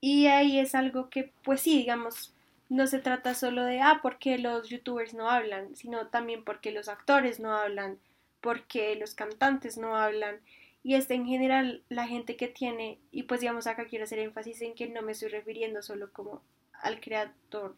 Y 0.00 0.26
ahí 0.26 0.58
es 0.58 0.74
algo 0.74 1.10
que, 1.10 1.32
pues 1.42 1.60
sí, 1.60 1.76
digamos, 1.76 2.34
no 2.68 2.86
se 2.86 3.00
trata 3.00 3.34
solo 3.34 3.64
de, 3.64 3.80
ah, 3.80 4.00
porque 4.02 4.38
los 4.38 4.68
youtubers 4.68 5.12
no 5.12 5.28
hablan, 5.28 5.74
sino 5.76 6.06
también 6.06 6.44
porque 6.44 6.70
los 6.70 6.88
actores 6.88 7.40
no 7.40 7.54
hablan, 7.54 7.98
porque 8.40 8.96
los 8.96 9.14
cantantes 9.14 9.76
no 9.76 9.96
hablan. 9.96 10.40
Y 10.82 10.94
es 10.94 11.10
en 11.10 11.26
general 11.26 11.82
la 11.88 12.06
gente 12.06 12.36
que 12.36 12.48
tiene, 12.48 12.98
y 13.10 13.24
pues 13.24 13.40
digamos 13.40 13.66
acá 13.66 13.86
quiero 13.86 14.04
hacer 14.04 14.20
énfasis 14.20 14.62
en 14.62 14.74
que 14.74 14.88
no 14.88 15.02
me 15.02 15.12
estoy 15.12 15.28
refiriendo 15.28 15.82
solo 15.82 16.10
como 16.12 16.42
al 16.72 17.00
creador 17.00 17.76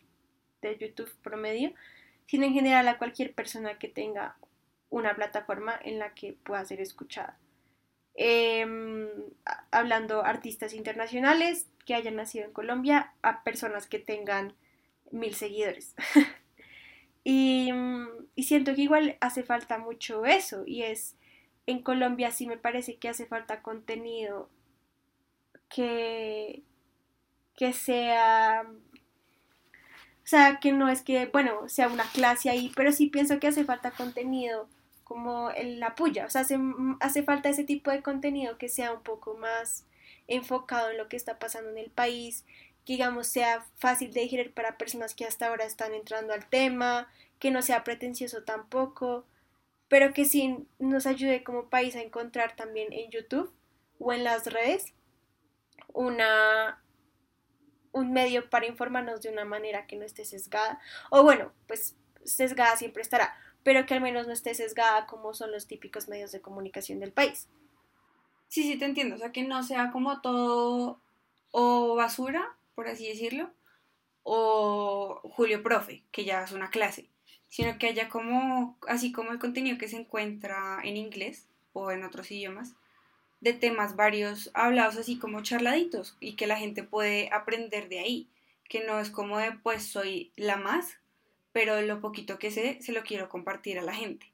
de 0.60 0.78
YouTube 0.78 1.12
promedio, 1.22 1.72
sino 2.26 2.44
en 2.44 2.54
general 2.54 2.86
a 2.86 2.98
cualquier 2.98 3.34
persona 3.34 3.78
que 3.78 3.88
tenga 3.88 4.36
una 4.90 5.16
plataforma 5.16 5.74
en 5.82 5.98
la 5.98 6.14
que 6.14 6.34
pueda 6.34 6.64
ser 6.64 6.80
escuchada. 6.80 7.38
Em, 8.14 9.08
hablando 9.70 10.24
artistas 10.24 10.74
internacionales 10.74 11.66
que 11.86 11.94
hayan 11.94 12.16
nacido 12.16 12.44
en 12.44 12.52
Colombia, 12.52 13.14
a 13.22 13.42
personas 13.42 13.86
que 13.86 13.98
tengan 13.98 14.54
mil 15.10 15.34
seguidores. 15.34 15.94
y, 17.24 17.70
y 18.34 18.42
siento 18.44 18.74
que 18.74 18.82
igual 18.82 19.16
hace 19.20 19.42
falta 19.42 19.78
mucho 19.78 20.24
eso, 20.24 20.64
y 20.66 20.82
es, 20.82 21.16
en 21.66 21.82
Colombia 21.82 22.30
sí 22.30 22.46
me 22.46 22.58
parece 22.58 22.96
que 22.96 23.08
hace 23.08 23.26
falta 23.26 23.62
contenido 23.62 24.50
que, 25.68 26.62
que 27.56 27.72
sea 27.72 28.66
o 30.24 30.26
sea, 30.26 30.60
que 30.60 30.72
no 30.72 30.88
es 30.88 31.02
que, 31.02 31.26
bueno, 31.26 31.68
sea 31.68 31.88
una 31.88 32.04
clase 32.04 32.48
ahí, 32.48 32.72
pero 32.76 32.92
sí 32.92 33.08
pienso 33.08 33.40
que 33.40 33.48
hace 33.48 33.64
falta 33.64 33.90
contenido 33.90 34.68
como 35.04 35.50
la 35.50 35.94
puya. 35.94 36.26
O 36.26 36.30
sea, 36.30 36.42
hace, 36.42 36.58
hace 37.00 37.22
falta 37.22 37.48
ese 37.48 37.64
tipo 37.64 37.90
de 37.90 38.02
contenido 38.02 38.58
que 38.58 38.68
sea 38.68 38.92
un 38.92 39.02
poco 39.02 39.34
más 39.34 39.86
enfocado 40.28 40.90
en 40.90 40.98
lo 40.98 41.08
que 41.08 41.16
está 41.16 41.38
pasando 41.38 41.70
en 41.70 41.78
el 41.78 41.90
país, 41.90 42.44
que 42.84 42.94
digamos 42.94 43.26
sea 43.26 43.66
fácil 43.76 44.12
de 44.12 44.22
digerir 44.22 44.52
para 44.54 44.78
personas 44.78 45.14
que 45.14 45.24
hasta 45.24 45.48
ahora 45.48 45.64
están 45.64 45.94
entrando 45.94 46.32
al 46.32 46.48
tema, 46.48 47.08
que 47.38 47.50
no 47.50 47.62
sea 47.62 47.84
pretencioso 47.84 48.44
tampoco, 48.44 49.26
pero 49.88 50.12
que 50.12 50.24
sí 50.24 50.66
nos 50.78 51.06
ayude 51.06 51.44
como 51.44 51.68
país 51.68 51.96
a 51.96 52.02
encontrar 52.02 52.56
también 52.56 52.92
en 52.92 53.10
YouTube 53.10 53.52
o 53.98 54.12
en 54.12 54.24
las 54.24 54.46
redes 54.46 54.94
una 55.92 56.82
un 57.92 58.12
medio 58.12 58.48
para 58.48 58.66
informarnos 58.66 59.20
de 59.20 59.28
una 59.28 59.44
manera 59.44 59.86
que 59.86 59.96
no 59.96 60.04
esté 60.04 60.24
sesgada, 60.24 60.80
o 61.10 61.22
bueno, 61.22 61.52
pues 61.66 61.94
sesgada 62.24 62.76
siempre 62.76 63.02
estará, 63.02 63.36
pero 63.62 63.86
que 63.86 63.94
al 63.94 64.00
menos 64.00 64.26
no 64.26 64.32
esté 64.32 64.54
sesgada 64.54 65.06
como 65.06 65.34
son 65.34 65.52
los 65.52 65.66
típicos 65.66 66.08
medios 66.08 66.32
de 66.32 66.40
comunicación 66.40 67.00
del 67.00 67.12
país. 67.12 67.48
Sí, 68.48 68.62
sí, 68.64 68.78
te 68.78 68.84
entiendo, 68.84 69.14
o 69.14 69.18
sea, 69.18 69.32
que 69.32 69.44
no 69.44 69.62
sea 69.62 69.90
como 69.90 70.20
todo 70.20 71.00
o 71.52 71.94
basura, 71.94 72.56
por 72.74 72.88
así 72.88 73.08
decirlo, 73.08 73.50
o 74.24 75.20
Julio 75.24 75.62
Profe, 75.62 76.02
que 76.10 76.24
ya 76.24 76.42
es 76.42 76.52
una 76.52 76.70
clase, 76.70 77.08
sino 77.48 77.78
que 77.78 77.88
haya 77.88 78.08
como, 78.08 78.76
así 78.88 79.12
como 79.12 79.32
el 79.32 79.38
contenido 79.38 79.78
que 79.78 79.88
se 79.88 79.96
encuentra 79.96 80.80
en 80.82 80.96
inglés 80.96 81.46
o 81.72 81.90
en 81.90 82.04
otros 82.04 82.30
idiomas, 82.30 82.74
de 83.40 83.52
temas 83.52 83.96
varios 83.96 84.50
hablados 84.54 84.96
así 84.96 85.18
como 85.18 85.42
charladitos 85.42 86.16
y 86.20 86.36
que 86.36 86.46
la 86.46 86.56
gente 86.56 86.82
puede 86.82 87.28
aprender 87.32 87.88
de 87.88 87.98
ahí, 87.98 88.28
que 88.68 88.84
no 88.84 89.00
es 89.00 89.10
como 89.10 89.38
de 89.38 89.52
pues 89.52 89.84
soy 89.84 90.32
la 90.36 90.56
más, 90.56 90.98
pero 91.52 91.80
lo 91.82 92.00
poquito 92.00 92.38
que 92.38 92.50
sé 92.50 92.78
se 92.80 92.92
lo 92.92 93.02
quiero 93.02 93.28
compartir 93.28 93.78
a 93.78 93.82
la 93.82 93.94
gente. 93.94 94.32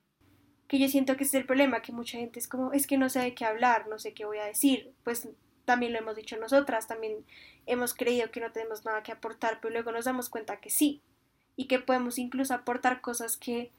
Que 0.66 0.78
yo 0.78 0.88
siento 0.88 1.16
que 1.16 1.24
ese 1.24 1.38
es 1.38 1.40
el 1.42 1.46
problema, 1.46 1.82
que 1.82 1.92
mucha 1.92 2.18
gente 2.18 2.38
es 2.38 2.48
como, 2.48 2.72
es 2.72 2.86
que 2.86 2.98
no 2.98 3.08
sé 3.08 3.20
de 3.20 3.34
qué 3.34 3.44
hablar, 3.44 3.88
no 3.88 3.98
sé 3.98 4.12
qué 4.12 4.24
voy 4.24 4.38
a 4.38 4.44
decir, 4.44 4.92
pues 5.02 5.28
también 5.64 5.92
lo 5.92 5.98
hemos 5.98 6.16
dicho 6.16 6.36
nosotras, 6.36 6.86
también 6.86 7.24
hemos 7.66 7.94
creído 7.94 8.30
que 8.30 8.40
no 8.40 8.52
tenemos 8.52 8.84
nada 8.84 9.02
que 9.02 9.12
aportar, 9.12 9.60
pero 9.60 9.72
luego 9.72 9.92
nos 9.92 10.04
damos 10.04 10.28
cuenta 10.28 10.60
que 10.60 10.70
sí, 10.70 11.02
y 11.56 11.66
que 11.66 11.78
podemos 11.78 12.18
incluso 12.18 12.54
aportar 12.54 13.00
cosas 13.00 13.36
que 13.36 13.72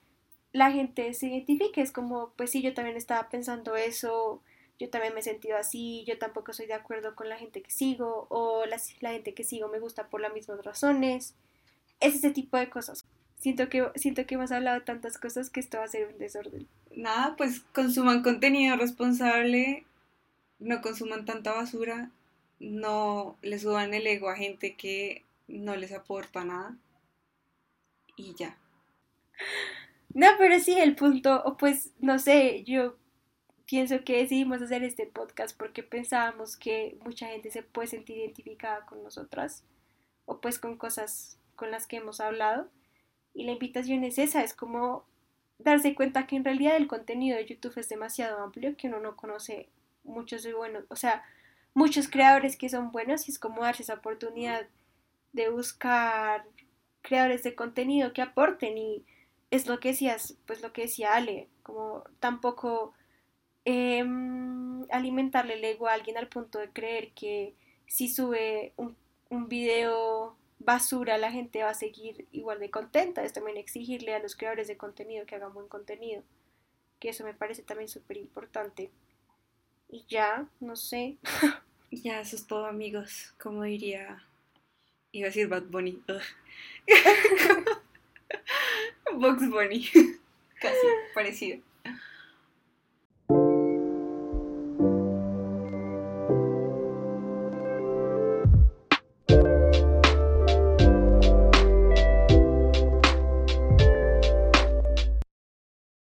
la 0.52 0.71
gente 0.71 1.13
se 1.13 1.28
identifique, 1.28 1.82
es 1.82 1.91
como, 1.91 2.34
pues 2.36 2.52
sí, 2.52 2.62
yo 2.62 2.73
también 2.73 2.97
estaba 2.97 3.30
pensando 3.30 3.75
eso, 3.75 4.41
yo 4.80 4.89
también 4.89 5.13
me 5.13 5.19
he 5.19 5.23
sentido 5.23 5.58
así, 5.58 6.06
yo 6.08 6.17
tampoco 6.17 6.54
soy 6.54 6.65
de 6.65 6.73
acuerdo 6.73 7.13
con 7.13 7.28
la 7.28 7.38
gente 7.38 7.62
que 7.62 7.69
sigo 7.69 8.28
o 8.30 8.65
la, 8.65 8.80
gente 9.12 9.34
que 9.34 9.43
sigo 9.43 9.67
me 9.67 9.80
gusta 9.80 10.10
por 10.10 10.21
las 10.21 10.34
mismas 10.34 10.63
razones. 10.63 11.36
Es 11.99 12.15
ese 12.15 12.32
tipo 12.32 12.58
de 12.58 12.69
cosas. 12.69 13.06
Siento 13.39 13.69
que, 13.69 13.89
siento 13.95 14.25
que 14.25 14.36
hemos 14.36 14.52
hablado 14.52 14.80
de 14.80 14.86
tantas 14.86 15.17
cosas 15.17 15.49
que 15.49 15.62
esto 15.62 15.78
va 15.78 15.86
a 15.86 15.88
ser 15.88 16.08
un 16.08 16.19
desorden. 16.19 16.67
Nada, 16.95 17.36
pues 17.38 17.62
consuman 17.73 18.21
contenido 18.21 18.75
responsable, 18.75 19.86
no 20.60 20.82
consuman 20.82 21.25
tanta 21.25 21.54
basura, 21.54 22.12
no 22.60 23.38
les 23.41 23.62
suban 23.62 23.93
el 23.93 24.06
ego 24.08 24.30
a 24.30 24.36
gente 24.36 24.75
que 24.75 25.23
no 25.47 25.75
les 25.75 25.93
aporta 25.93 26.43
nada 26.43 26.75
y 28.17 28.36
ya. 28.36 28.58
No, 30.13 30.28
pero 30.38 30.60
sí, 30.60 30.73
el 30.73 30.95
punto, 30.95 31.41
o 31.45 31.56
pues, 31.56 31.91
no 31.99 32.19
sé, 32.19 32.63
yo 32.65 32.97
pienso 33.65 34.04
que 34.04 34.17
decidimos 34.17 34.62
hacer 34.62 34.84
este 34.84 35.06
podcast 35.06 35.58
porque 35.58 35.84
pensábamos 35.84 36.58
que 36.58 36.97
mucha 37.06 37.28
gente 37.28 37.52
se 37.52 37.63
puede 37.63 37.88
sentir 37.88 38.17
identificada 38.17 38.86
con 38.86 39.04
nosotras 39.04 39.63
o 40.25 40.41
pues 40.41 40.60
con 40.60 40.75
cosas 40.78 41.38
con 41.56 41.71
las 41.71 41.88
que 41.88 41.97
hemos 41.97 42.19
hablado. 42.19 42.67
Y 43.39 43.45
la 43.45 43.54
invitación 43.54 44.04
es 44.04 44.17
esa, 44.17 44.43
es 44.43 44.54
como 44.54 45.06
darse 45.58 45.95
cuenta 45.95 46.28
que 46.28 46.36
en 46.36 46.45
realidad 46.45 46.78
el 46.78 46.88
contenido 46.88 47.38
de 47.38 47.45
YouTube 47.45 47.78
es 47.78 47.89
demasiado 47.89 48.41
amplio, 48.43 48.75
que 48.78 48.88
uno 48.88 48.99
no 48.99 49.15
conoce 49.15 49.69
muchos 50.04 50.43
de 50.43 50.54
buenos, 50.54 50.84
o 50.89 50.95
sea, 50.95 51.23
muchos 51.73 52.08
creadores 52.08 52.58
que 52.58 52.69
son 52.69 52.91
buenos 52.91 53.28
y 53.28 53.32
es 53.32 53.39
como 53.39 53.63
darse 53.63 53.84
esa 53.84 53.95
oportunidad 53.95 54.67
de 55.34 55.49
buscar 55.49 56.45
creadores 57.02 57.43
de 57.43 57.56
contenido 57.56 58.13
que 58.13 58.21
aporten 58.21 58.78
y 58.78 59.06
es 59.52 59.67
lo 59.67 59.80
que 59.80 59.89
decías, 59.89 60.36
pues 60.45 60.62
lo 60.62 60.73
que 60.73 60.84
decía 60.84 61.13
Ale, 61.13 61.47
como 61.63 62.04
tampoco 62.19 62.93
Em, 63.71 64.88
alimentarle 64.89 65.54
el 65.54 65.63
ego 65.63 65.88
a 65.88 65.93
alguien 65.93 66.17
al 66.17 66.28
punto 66.28 66.58
de 66.58 66.71
creer 66.71 67.12
que 67.12 67.54
si 67.86 68.08
sube 68.08 68.73
un, 68.78 68.95
un 69.30 69.47
video 69.47 70.36
basura 70.60 71.17
la 71.17 71.32
gente 71.32 71.63
va 71.63 71.69
a 71.69 71.74
seguir 71.74 72.28
igual 72.32 72.60
de 72.60 72.69
contenta. 72.69 73.24
Es 73.24 73.34
también 73.34 73.58
exigirle 73.58 74.13
a 74.13 74.19
los 74.19 74.36
creadores 74.36 74.67
de 74.67 74.78
contenido 74.78 75.26
que 75.26 75.36
hagan 75.36 75.54
buen 75.54 75.67
contenido. 75.67 76.24
Que 77.00 77.10
eso 77.10 77.24
me 77.24 77.34
parece 77.34 77.63
también 77.63 77.89
súper 77.89 78.17
importante. 78.17 78.91
Y 79.89 80.06
ya, 80.08 80.48
no 80.60 80.76
sé. 80.76 81.17
ya, 81.91 82.22
eso 82.22 82.36
es 82.36 82.45
todo, 82.45 82.65
amigos. 82.65 83.34
Como 83.41 83.63
diría. 83.63 84.24
Iba 85.12 85.26
a 85.26 85.30
decir 85.30 85.48
Bad 85.48 85.63
Bunny. 85.63 86.04
Box 89.15 89.50
Bunny. 89.50 89.89
Casi 90.62 90.88
parecido. 91.15 91.62